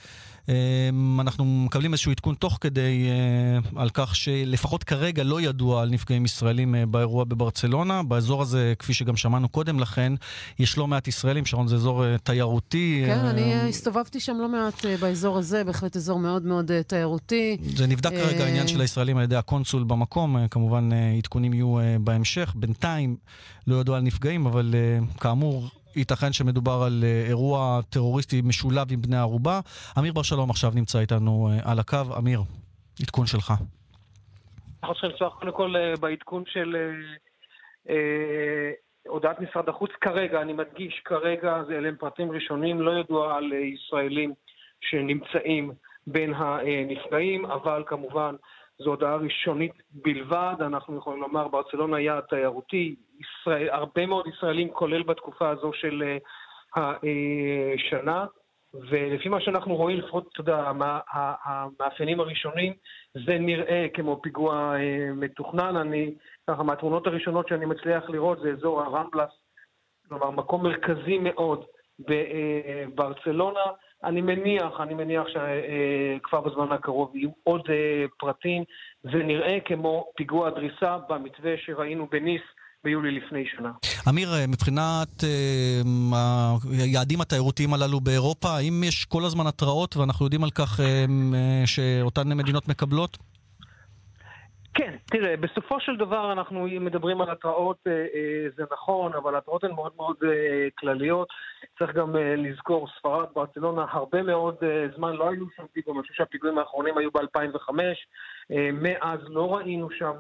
[0.49, 5.91] אמ, אנחנו מקבלים איזשהו עדכון תוך כדי אה, על כך שלפחות כרגע לא ידוע על
[5.91, 8.03] נפגעים ישראלים אה, באירוע בברצלונה.
[8.03, 10.13] באזור הזה, כפי שגם שמענו קודם לכן,
[10.59, 13.03] יש לא מעט ישראלים, שרון זה אזור אה, תיירותי.
[13.07, 17.57] כן, אני הסתובבתי שם לא מעט באזור הזה, בהחלט אזור מאוד מאוד תיירותי.
[17.77, 22.53] זה נבדק כרגע העניין של הישראלים על ידי הקונסול במקום, כמובן עדכונים יהיו בהמשך.
[22.57, 23.17] בינתיים
[23.67, 24.75] לא ידוע על נפגעים, אבל
[25.21, 25.69] כאמור...
[25.97, 29.61] ייתכן שמדובר על אה, אירוע טרוריסטי משולב עם בני ערובה.
[29.99, 32.19] אמיר בר שלום עכשיו נמצא איתנו אה, על הקו.
[32.19, 32.41] אמיר,
[33.03, 33.53] עדכון שלך.
[34.83, 36.77] אנחנו צריכים לפתוח קודם כל אה, בעדכון של
[39.09, 39.91] הודעת משרד החוץ.
[40.01, 44.35] כרגע, אני מדגיש, כרגע אלה הם פרטים ראשונים, לא ידוע על ישראלים
[44.81, 45.73] שנמצאים
[46.07, 48.35] בין הנפגעים, אבל כמובן
[48.85, 50.55] זו הודעה ראשונית בלבד.
[50.61, 56.17] אנחנו יכולים לומר, ברצלונה יעד תיירותי, ישראל, הרבה מאוד ישראלים, כולל בתקופה הזו של
[56.77, 56.81] uh,
[57.75, 58.27] השנה.
[58.75, 60.73] ולפי מה שאנחנו רואים, לפחות, אתה יודע,
[61.43, 62.73] המאפיינים הראשונים,
[63.27, 65.77] זה נראה כמו פיגוע uh, מתוכנן.
[65.77, 66.15] אני,
[66.51, 69.31] ככה, מהתמונות הראשונות שאני מצליח לראות זה אזור הרמבלס,
[70.09, 71.65] כלומר, מקום מרכזי מאוד
[71.99, 73.65] בברצלונה.
[74.05, 77.63] אני מניח, אני מניח שכבר בזמן הקרוב יהיו עוד
[78.19, 78.65] פרטים.
[79.03, 82.43] זה נראה כמו פיגוע דריסה במתווה שראינו בניס
[82.85, 83.73] ביולי לפני שנה.
[84.09, 90.51] אמיר, מבחינת אה, היעדים התיירותיים הללו באירופה, האם יש כל הזמן התראות, ואנחנו יודעים על
[90.51, 93.19] כך אה, אה, שאותן מדינות מקבלות?
[94.75, 99.65] כן, תראה, בסופו של דבר אנחנו מדברים על התראות, אה, אה, זה נכון, אבל התראות
[99.65, 101.29] הן מאוד מאוד אה, כלליות.
[101.79, 104.57] צריך גם לזכור, ספרד, ברצלונה, הרבה מאוד
[104.97, 107.75] זמן לא היו שם פיגועים, אני חושב שהפיגועים האחרונים היו ב-2005.
[108.53, 110.13] אה, מאז לא ראינו שם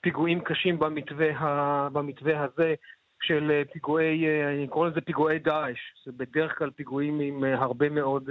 [0.00, 2.74] פיגועים קשים במתווה, במתווה הזה
[3.22, 5.78] של פיגועי, אני קורא לזה פיגועי דאעש.
[6.06, 8.30] זה בדרך כלל פיגועים עם הרבה מאוד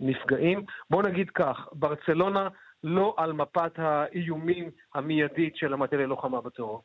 [0.00, 0.62] נפגעים.
[0.90, 2.48] בואו נגיד כך, ברצלונה...
[2.84, 6.82] לא על מפת האיומים המיידית של המטה ללוחמה בטרור.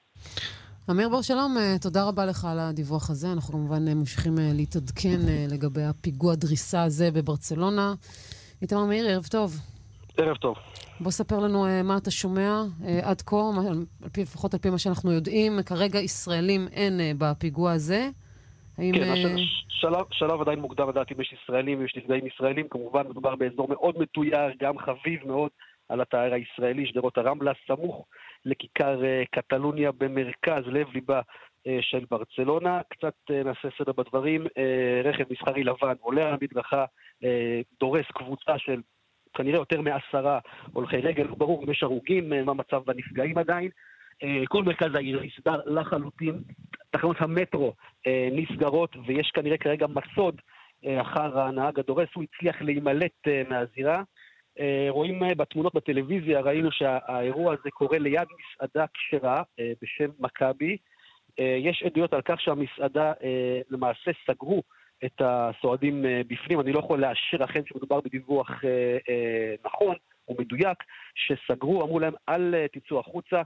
[0.91, 3.27] אמיר בר שלום, אה, תודה רבה לך על הדיווח הזה.
[3.33, 5.19] אנחנו כמובן אה, ממשיכים אה, להתעדכן
[5.51, 7.93] לגבי הפיגוע דריסה הזה בברצלונה.
[8.61, 9.51] איתמר מאיר, ערב טוב.
[10.17, 10.55] ערב טוב.
[10.99, 12.61] בוא ספר לנו מה אתה שומע
[13.01, 13.35] עד כה,
[13.67, 15.53] על פי, לפחות על פי מה שאנחנו יודעים.
[15.65, 18.09] כרגע ישראלים אין בפיגוע הזה.
[18.77, 18.93] האם...
[18.93, 19.35] כן, השל...
[19.69, 22.67] שלב, שלב עדיין מוקדם לדעת אם יש ישראלים, אם יש נפגעים ישראלים.
[22.69, 25.49] כמובן, מדובר באזור מאוד מתויר, גם חביב מאוד
[25.89, 28.05] על התאר הישראלי, שדרות הרמלה, סמוך
[28.45, 31.21] לכיכר אה, קטלוניה במרכז, לב ליבה
[31.67, 32.81] אה, של ברצלונה.
[32.89, 34.47] קצת אה, נעשה סדר בדברים.
[35.03, 36.85] רכב מסחרי לבן עולה על המדרכה,
[37.79, 38.81] דורס קבוצה של
[39.33, 40.39] כנראה יותר מעשרה
[40.73, 43.69] הולכי רגל, ברור אם יש הרוגים, מה המצב בנפגעים עדיין.
[44.47, 46.41] כל מרכז העיר נסגר לחלוטין,
[46.91, 47.73] תחנות המטרו
[48.31, 50.41] נסגרות ויש כנראה כרגע מסוד
[51.01, 54.03] אחר הנהג הדורס, הוא הצליח להימלט מהזירה.
[54.59, 60.77] אה, רואים אה, בתמונות בטלוויזיה, ראינו שהאירוע הזה קורה ליד מסעדה כשרה אה, בשם מכבי.
[61.37, 63.13] יש עדויות על כך שהמסעדה
[63.69, 64.63] למעשה סגרו
[65.05, 66.59] את הסועדים בפנים.
[66.59, 68.61] אני לא יכול לאשר אכן שמדובר בדיווח
[69.65, 69.95] נכון
[70.27, 70.77] או מדויק,
[71.15, 73.41] שסגרו, אמרו להם אל תצאו החוצה.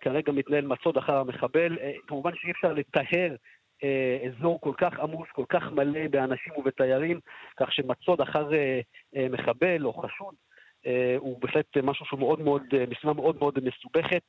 [0.00, 1.78] כרגע מתנהל מצוד אחר המחבל.
[2.06, 3.34] כמובן שאי אפשר לטהר
[4.26, 7.20] אזור כל כך עמוס, כל כך מלא באנשים ובתיירים,
[7.56, 8.48] כך שמצוד אחר
[9.30, 10.34] מחבל או חשוד
[11.18, 14.22] הוא בהחלט משהו שהוא מאוד מאוד, משימה מאוד מאוד מסובכת.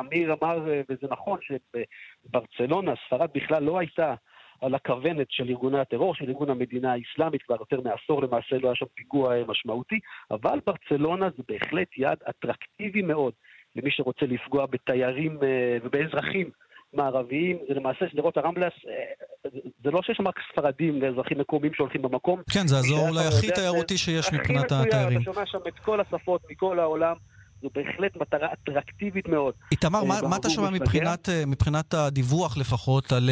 [0.00, 4.14] אמיר אמר, וזה נכון, שברצלונה, ספרד בכלל לא הייתה
[4.60, 8.74] על הכוונת של ארגוני הטרור, של ארגון המדינה האסלאמית, כבר יותר מעשור למעשה לא היה
[8.74, 10.00] שם פיגוע משמעותי,
[10.30, 13.32] אבל ברצלונה זה בהחלט יעד אטרקטיבי מאוד
[13.76, 15.38] למי שרוצה לפגוע בתיירים
[15.82, 16.50] ובאזרחים
[16.94, 19.50] מערביים, זה למעשה שדרות הרמבלס, אה,
[19.84, 22.40] זה לא שיש שם רק ספרדים ואזרחים מקומיים שהולכים במקום.
[22.52, 25.22] כן, זה האזור אולי הכי תיירותי שיש מבחינת התיירים.
[25.22, 27.14] אתה שומע שם את כל השפות מכל העולם.
[27.62, 29.54] זו בהחלט מטרה אטרקטיבית מאוד.
[29.72, 33.30] איתמר, מה, אה, מה אתה שומע מבחינת, אה, מבחינת הדיווח לפחות על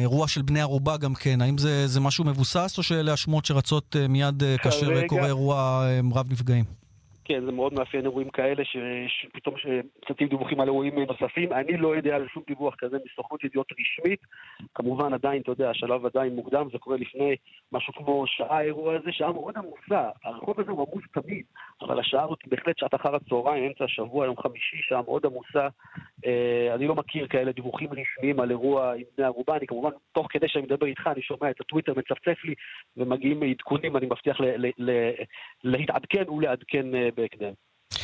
[0.00, 1.40] אירוע של בני ערובה גם כן?
[1.40, 6.81] האם זה, זה משהו מבוסס או שאלה השמועות שרצות מיד כאשר קורה אירוע רב נפגעים?
[7.32, 8.62] כן, זה מאוד מאפיין אירועים כאלה,
[9.08, 9.54] שפתאום
[10.08, 11.52] צצים דיווחים על אירועים נוספים.
[11.52, 14.20] אני לא יודע על שום דיווח כזה מסוכנות ידיעות רשמית.
[14.74, 17.36] כמובן, עדיין, אתה יודע, השלב עדיין מוקדם, זה קורה לפני
[17.72, 20.08] משהו כמו שעה האירוע הזה, שעה מאוד עמוסה.
[20.24, 21.44] הרחוב הזה הוא עמוס תמיד,
[21.82, 25.68] אבל השעה הזאת בהחלט שעת אחר הצהריים, אמצע השבוע, יום חמישי, שעה מאוד עמוסה.
[26.26, 29.56] אה, אני לא מכיר כאלה דיווחים רשמיים על אירוע עם בני ערובה.
[29.56, 32.54] אני כמובן, תוך כדי שאני מדבר איתך, אני שומע את הטוויטר מצפצף לי,
[32.96, 34.40] ומגיעים עדכונים, אני מבטיח
[35.64, 37.52] להתעדכן ולעדכן אה, בהקדם.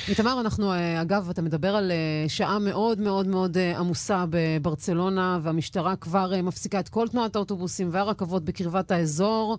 [0.09, 5.39] איתמר, אנחנו, אה, אגב, אתה מדבר על אה, שעה מאוד מאוד מאוד אה, עמוסה בברצלונה,
[5.43, 9.59] והמשטרה כבר מפסיקה את כל תנועת האוטובוסים והרכבות בקרבת האזור.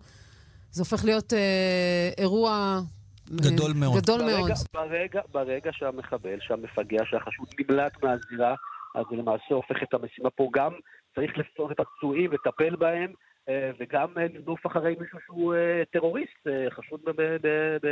[0.71, 2.79] זה הופך להיות אה, אירוע...
[3.31, 4.01] גדול מאוד.
[4.01, 4.51] גדול ברגע, מאוד.
[4.73, 8.55] ברגע, ברגע שהמחבל, שהמפגע, שהחשוד נמלט מהזירה,
[8.95, 10.71] אז זה למעשה הופך את המשימה פה גם,
[11.15, 13.13] צריך לפסות את הפצועים, לטפל בהם,
[13.79, 16.99] וגם אה, לרדוף אחרי מישהו שהוא אה, טרוריסט, אה, חשוד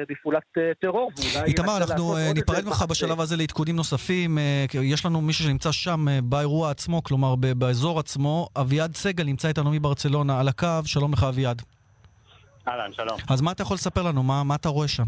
[0.10, 1.12] בפעולת אה, טרור.
[1.46, 2.86] איתמר, אנחנו אה, ניפרד ממך.
[2.90, 4.38] בשלב הזה לעדכונים נוספים.
[4.38, 8.48] אה, יש לנו מישהו שנמצא שם אה, באירוע עצמו, כלומר באזור עצמו.
[8.56, 10.68] אביעד סגל נמצא איתנו מברצלונה על הקו.
[10.86, 11.62] שלום לך, אביעד.
[12.68, 13.18] אהלן, שלום.
[13.30, 14.24] אז מה אתה יכול לספר לנו?
[14.24, 15.06] מה מה אתה רואה שם?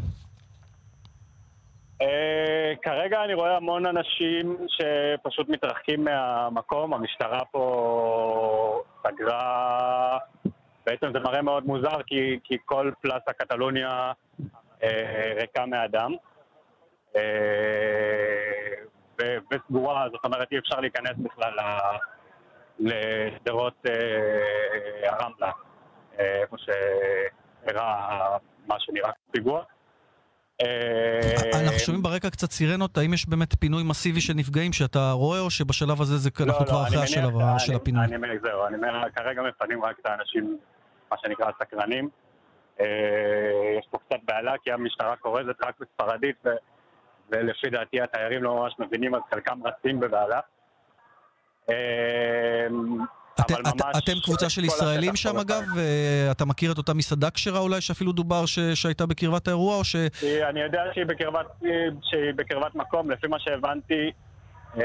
[2.02, 10.18] אה, כרגע אני רואה המון אנשים שפשוט מתרחקים מהמקום, המשטרה פה סגרה...
[10.86, 14.12] בעצם זה מראה מאוד מוזר, כי, כי כל פלאסה קטלוניה
[14.84, 16.12] אה, ריקה מאדם.
[17.16, 17.22] אה,
[19.22, 21.54] ו- וסגורה, זאת אומרת אי אפשר להיכנס בכלל
[22.80, 25.52] לשדרות אה, הרמלה,
[26.20, 28.38] אה, איפה שאירע
[28.68, 29.64] מה שנראה פיגוע.
[30.62, 35.40] אה, אנחנו שומעים ברקע קצת סירנות, האם יש באמת פינוי מסיבי של נפגעים שאתה רואה,
[35.40, 38.04] או שבשלב הזה זה אנחנו כבר לא, אחרי השלב של הפינוי?
[38.06, 40.58] אני, אני, זהו, אני אומר, כרגע מפנים רק את האנשים,
[41.12, 42.10] מה שנקרא סקרנים.
[42.80, 42.86] אה,
[43.80, 46.46] יש פה קצת בהלה, כי המשטרה כורזת רק בספרדית,
[47.30, 50.40] ולפי דעתי התיירים לא ממש מבינים, אז חלקם רצים בבהלה.
[53.40, 55.64] אה, אתם- אבל את- ממש אתם קבוצה של ישראלים שם אגב?
[55.76, 59.96] ואתה מכיר את אותה מסעדה כשרה אולי שאפילו דובר ש- שהייתה בקרבת האירוע, או ש...
[59.96, 61.46] היא- אני יודע שהיא בקרבת,
[62.04, 64.12] שהיא בקרבת מקום, לפי מה שהבנתי,
[64.78, 64.82] אה,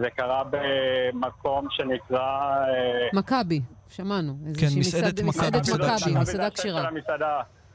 [0.00, 2.18] זה קרה במקום שנקרא...
[2.18, 4.36] אה, מכבי, שמענו.
[4.60, 6.90] כן, מסעדת מסעד- מכבי, מסעדת מסעדה כשרה.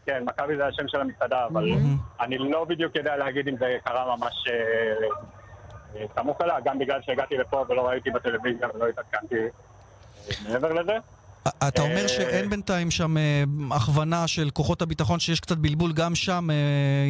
[0.05, 1.63] כן, מכבי זה השם של המסעדה, אבל
[2.21, 5.07] אני לא בדיוק יודע להגיד אם זה קרה ממש אה,
[5.95, 9.47] אה, סמוך אליה, גם בגלל שהגעתי לפה ולא ראיתי בטלוויזיה ולא התעדכנתי אה,
[10.49, 10.97] מעבר לזה.
[11.67, 16.15] אתה אומר אה, שאין בינתיים שם אה, הכוונה של כוחות הביטחון, שיש קצת בלבול גם
[16.15, 16.55] שם, אה,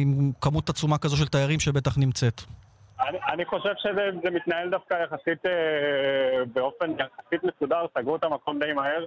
[0.02, 2.40] עם כמות עצומה כזו של תיירים שבטח נמצאת.
[3.00, 8.58] אני, אני חושב שזה זה מתנהל דווקא יחסית אה, באופן יחסית מסודר, סגרו את המקום
[8.58, 9.04] די מהר,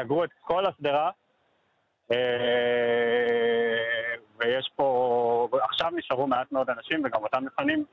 [0.00, 1.10] סגרו את כל השדרה,
[2.12, 2.16] אה,
[4.40, 7.84] ויש פה, עכשיו נשארו מעט מאוד אנשים וגם אותם מפנים,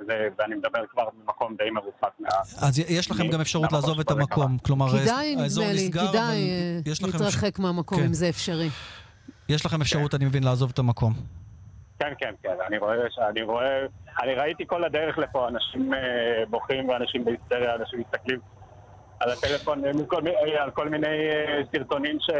[0.00, 2.28] וזה, ואני מדבר כבר במקום די מרוחק מה...
[2.62, 4.58] אז יש לכם גם אפשרות לעזוב את המקום.
[4.58, 7.18] כלומר, כדאי, האזור נדמה לי, נסגר, כדאי אבל אה, יש לכם...
[7.18, 8.04] להתרחק מהמקום, כן.
[8.04, 8.68] אם זה אפשרי.
[9.48, 11.12] יש לכם אפשרות, אני מבין, לעזוב את המקום.
[11.98, 12.94] כן, כן, כן, אני רואה,
[13.30, 13.86] אני רואה,
[14.22, 15.98] אני ראיתי כל הדרך לפה אנשים אה,
[16.50, 18.40] בוכים ואנשים בהיסטריה, אנשים מסתכלים
[19.20, 19.90] על הטלפון, אה,
[20.62, 21.16] על כל מיני
[21.72, 22.30] סרטונים ש...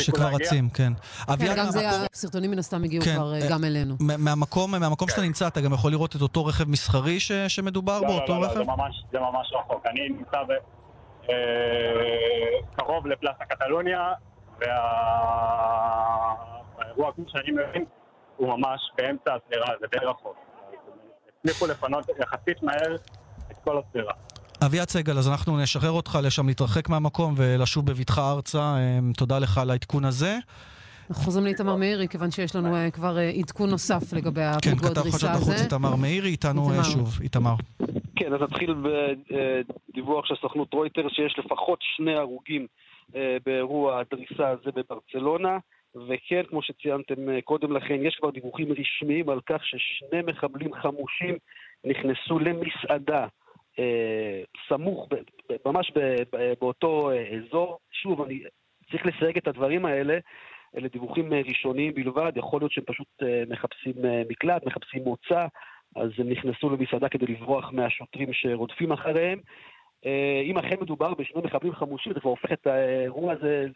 [0.00, 0.26] שכבר.
[0.26, 0.92] רצים, כן.
[1.26, 3.94] כן, אביעד, גם זה, הסרטונים מן הסתם הגיעו כן, כבר אה, אה, גם אלינו.
[4.00, 8.00] מה- מהמקום, מהמקום שאתה נמצא, אתה גם יכול לראות את אותו רכב מסחרי ש- שמדובר
[8.00, 8.54] לא, בו, לא, אותו לא, לא, רכב?
[8.56, 9.86] זה ממש, זה ממש רחוק.
[9.86, 10.50] אני נמצא ב...
[11.30, 11.34] אה,
[12.76, 14.12] קרוב לפלאסה קטלוניה,
[16.78, 17.84] והאירוע, כמו שאני מבין,
[18.36, 20.36] הוא ממש באמצע השדרה, זה די רחוק.
[21.40, 22.94] הצליחו לפנות יחסית מהר
[23.50, 24.12] את כל השדרה.
[24.66, 28.58] אביעד סגל, אז אנחנו נשחרר אותך לשם להתרחק מהמקום ולשוב בבטחה ארצה.
[28.58, 30.38] אה, תודה לך על העדכון הזה.
[31.10, 34.90] אנחנו חוזרים לאיתמר מאירי, כיוון שיש לנו אה, כבר אה, עדכון נוסף לגבי כן, הפיגוע
[34.90, 35.64] כתב דריסה חדשות החוץ הזה.
[35.64, 36.84] איתמר מאירי, איתנו אה.
[36.84, 37.18] שוב.
[37.22, 37.54] איתמר.
[38.16, 38.74] כן, אז נתחיל
[39.90, 42.66] בדיווח של סוכנות רויטרס שיש לפחות שני הרוגים
[43.46, 45.58] באירוע הדריסה הזה בברצלונה,
[46.08, 51.34] וכן, כמו שציינתם קודם לכן, יש כבר דיווחים רשמיים על כך ששני מחבלים חמושים
[51.84, 53.26] נכנסו למסעדה
[54.68, 55.92] סמוך, ב- ב- ממש
[56.60, 57.78] באותו אה, אזור.
[57.92, 58.42] שוב, אני
[58.90, 60.18] צריך לסייג את הדברים האלה.
[60.76, 65.46] אלה דיווחים אה, ראשוניים בלבד, יכול להיות שהם פשוט אה, מחפשים אה, מקלט, מחפשים מוצא,
[65.96, 69.40] אז הם נכנסו למסעדה כדי לברוח מהשוטרים שרודפים אחריהם.
[70.06, 73.66] אה, אם אכן מדובר בשני מחבלים חמושים, זה כבר הופך את האירוע הזה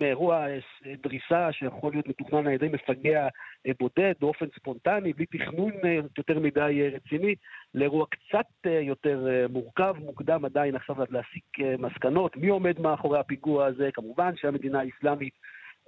[0.00, 0.58] מאירוע אה,
[1.02, 3.28] דריסה שיכול להיות מתוכנן על ידי מפגע
[3.66, 7.34] אה, בודד באופן ספונטני, בלי תכנון אה, יותר מדי אה, רציני,
[7.74, 12.36] לאירוע קצת אה, יותר אה, מורכב, מוקדם עדיין עכשיו להסיק אה, מסקנות.
[12.36, 13.90] מי עומד מאחורי הפיגוע הזה?
[13.92, 15.34] כמובן שהמדינה האסלאמית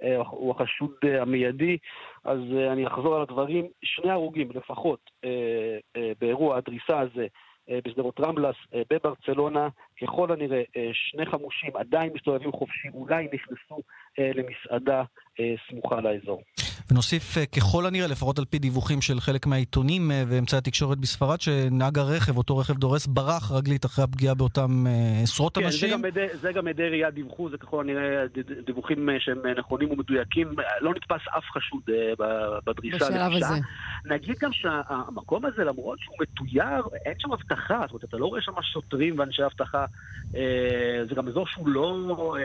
[0.03, 1.77] אה, הוא החשוד אה, המיידי,
[2.23, 3.65] אז אה, אני אחזור על הדברים.
[3.83, 7.27] שני הרוגים לפחות אה, אה, באירוע הדריסה הזה אה,
[7.69, 9.67] בשדרות רמלס אה, בברצלונה,
[10.01, 13.81] ככל הנראה אה, שני חמושים עדיין מסתובבים חופשי, אולי נכנסו
[14.19, 15.03] אה, למסעדה
[15.39, 16.41] אה, סמוכה לאזור.
[16.91, 21.41] ונוסיף אה, ככל הנראה, לפחות על פי דיווחים של חלק מהעיתונים אה, ואמצעי התקשורת בספרד,
[21.41, 25.89] שנהג הרכב, אותו רכב דורס, ברח רגלית אחרי הפגיעה באותם אה, עשרות כן, אנשים.
[25.89, 28.23] זה גם, עדי, זה גם עדי ראייה דיווחו, זה ככל הנראה
[28.65, 30.47] דיווחים שהם נכונים ומדויקים.
[30.81, 32.23] לא נתפס אף חשוד ב-
[32.65, 32.97] בדריסה.
[32.97, 33.49] בשלב לפגיעה.
[33.49, 33.59] הזה.
[34.05, 38.41] נגיד גם שהמקום הזה, למרות שהוא מתויר, אין שם אבטחה, זאת אומרת, אתה לא רואה
[38.41, 39.85] שם שוטרים ואנשי אבטחה.
[41.09, 42.35] זה גם אזור שהוא לא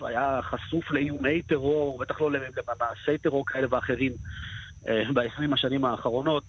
[0.00, 4.12] היה חשוף לאיומי טרור, בטח לא למעשי טרור כאלה ואחרים
[4.88, 6.44] אה, ב-20 השנים האחרונות.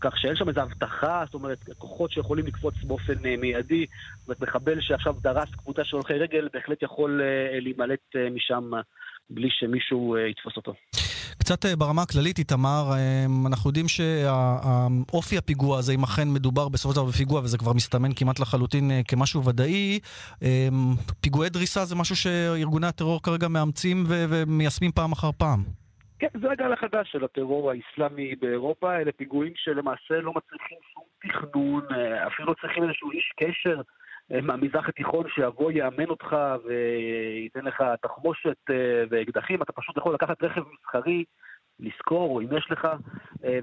[0.00, 3.86] כך שאין שם איזו אבטחה, זאת אומרת, כוחות שיכולים לקפוץ באופן אה, מיידי.
[4.18, 8.70] זאת אומרת, מחבל שעכשיו דרס קבוצה של הולכי רגל, בהחלט יכול אה, להימלט משם
[9.30, 10.74] בלי שמישהו יתפוס אותו.
[11.38, 12.92] קצת ברמה הכללית, איתמר,
[13.46, 18.14] אנחנו יודעים שאופי הפיגוע הזה, אם אכן מדובר בסופו של דבר בפיגוע, וזה כבר מסתמן
[18.16, 19.98] כמעט לחלוטין כמשהו ודאי,
[21.20, 25.85] פיגועי דריסה זה משהו שארגוני הטרור כרגע מאמצים ומיישמים פעם אחר פעם.
[26.18, 31.82] כן, זה הגל החדש של הטרור האיסלאמי באירופה, אלה פיגועים שלמעשה לא מצריכים שום תכנון,
[31.90, 33.80] אה, אפילו לא צריכים איזשהו איש קשר
[34.32, 40.42] אה, מהמזרח התיכון שיבוא, יאמן אותך וייתן לך תחמושת אה, ואקדחים, אתה פשוט יכול לקחת
[40.42, 41.24] רכב מסחרי,
[41.80, 42.88] לשכור, או אם יש לך,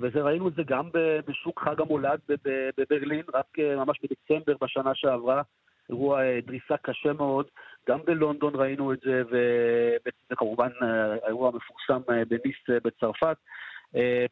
[0.01, 0.89] וזה ראינו את זה גם
[1.27, 2.19] בשוק חג המולד
[2.77, 3.45] בברלין, רק
[3.77, 5.41] ממש בדצמבר בשנה שעברה,
[5.89, 7.45] אירוע אה, דריסה קשה מאוד.
[7.89, 13.37] גם בלונדון ראינו את זה, וזה כמובן אה, האירוע המפורסם אה, בניס בצרפת.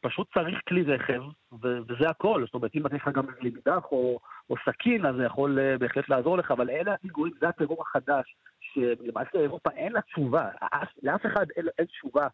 [0.00, 1.22] פשוט צריך כלי רכב,
[1.62, 2.42] וזה הכל.
[2.46, 4.18] זאת אומרת, אם יש לך גם לימדח או,
[4.50, 9.38] או סכין, אז זה יכול בהחלט לעזור לך, אבל אלה הפיגועים, זה הטרור החדש, שלמעשה
[9.38, 12.26] אירופה אין לה תשובה, אף- לאף אחד אין, אין תשובה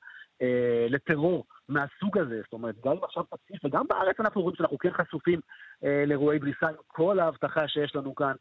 [0.43, 2.41] אה, לטרור מהסוג הזה.
[2.45, 5.41] זאת אומרת, גם אם עכשיו תציף, וגם בארץ אנחנו רואים שאנחנו כן חשופים
[5.85, 8.33] אה, לאירועי דריסה עם כל האבטחה שיש לנו כאן.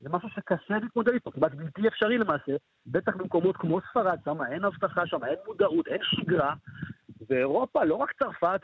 [0.00, 2.52] זה משהו שקשה להתמודד איתו, כמעט בלתי אפשרי למעשה,
[2.86, 6.54] בטח במקומות כמו ספרד, שם אין אבטחה, שם אין מודעות, אין שגרה,
[7.30, 8.60] ואירופה, לא רק צרפת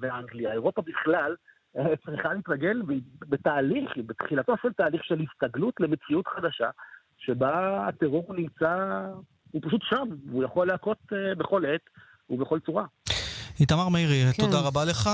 [0.00, 1.36] ואנגליה, אירופה בכלל
[1.76, 2.82] אה, צריכה להתרגל,
[3.28, 6.70] בתהליך, בתחילתו של תהליך של הסתגלות למציאות חדשה,
[7.18, 9.04] שבה הטרור נמצא,
[9.50, 11.90] הוא פשוט שם, והוא יכול להכות אה, בכל עת
[12.30, 12.84] ובכל צורה.
[13.60, 14.42] איתמר מאירי, כן.
[14.42, 15.10] תודה רבה לך.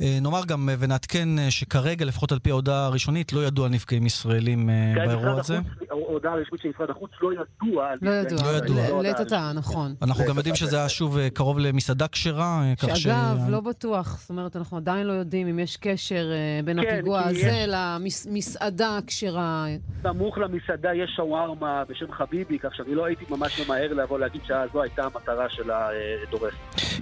[0.00, 3.72] אה, נאמר גם אה, ונעדכן אה, שכרגע, לפחות על פי ההודעה הראשונית, לא ידוע על
[3.72, 5.58] נפגעים ישראלים כעת באירוע הזה.
[5.90, 7.88] ההודעה הרשמית של משרד החוץ לא ידוע.
[8.02, 8.52] לא נפגעים ידוע.
[8.52, 9.02] לא ידוע.
[9.02, 9.94] לעת עתה, נכון.
[10.02, 13.02] אנחנו גם יודעים שזה היה שוב קרוב למסעדה כשרה, כך ש...
[13.02, 16.26] שאגב, לא בטוח, זאת אומרת, אנחנו עדיין לא יודעים אם יש קשר
[16.64, 19.66] בין כן, הפיגוע הזה למסעדה הכשרה.
[20.02, 24.82] סמוך למסעדה יש שווארמה בשם חביבי, כך שאני לא הייתי ממש ממהר לבוא להגיד שזו
[24.82, 26.54] הייתה המטרה של הדורס.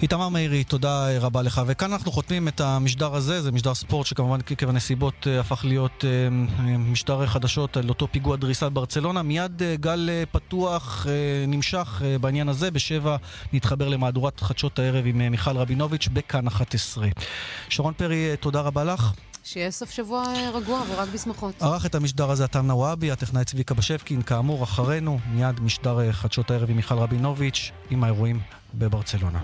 [0.02, 1.62] איתמר מאירי, תודה אה, רבה לך.
[1.66, 6.04] וכאן אנחנו חותמים את המשדר הזה, זה משדר ספורט שכמובן עקב הנסיבות אה, הפך להיות
[6.04, 6.30] אה,
[6.78, 9.22] משדר חדשות על אותו פיגוע דריסה בברצלונה.
[9.22, 11.06] מיד גל פתוח
[11.48, 13.16] נמשך בעניין הזה, בשבע
[13.52, 17.08] נתחבר למהדורת חדשות הערב עם מיכל רבינוביץ' בכאן 11.
[17.68, 19.12] שרון פרי, תודה רבה לך.
[19.44, 20.24] שיהיה סוף שבוע
[20.54, 21.62] רגוע ורק בשמחות.
[21.62, 26.70] ערך את המשדר הזה עטם נוואבי, הטכנאי צביקה בשבקין, כאמור, אחרינו, מיד משדר חדשות הערב
[26.70, 28.40] עם מיכל רבינוביץ', עם האירועים
[28.74, 29.40] בברצלונה.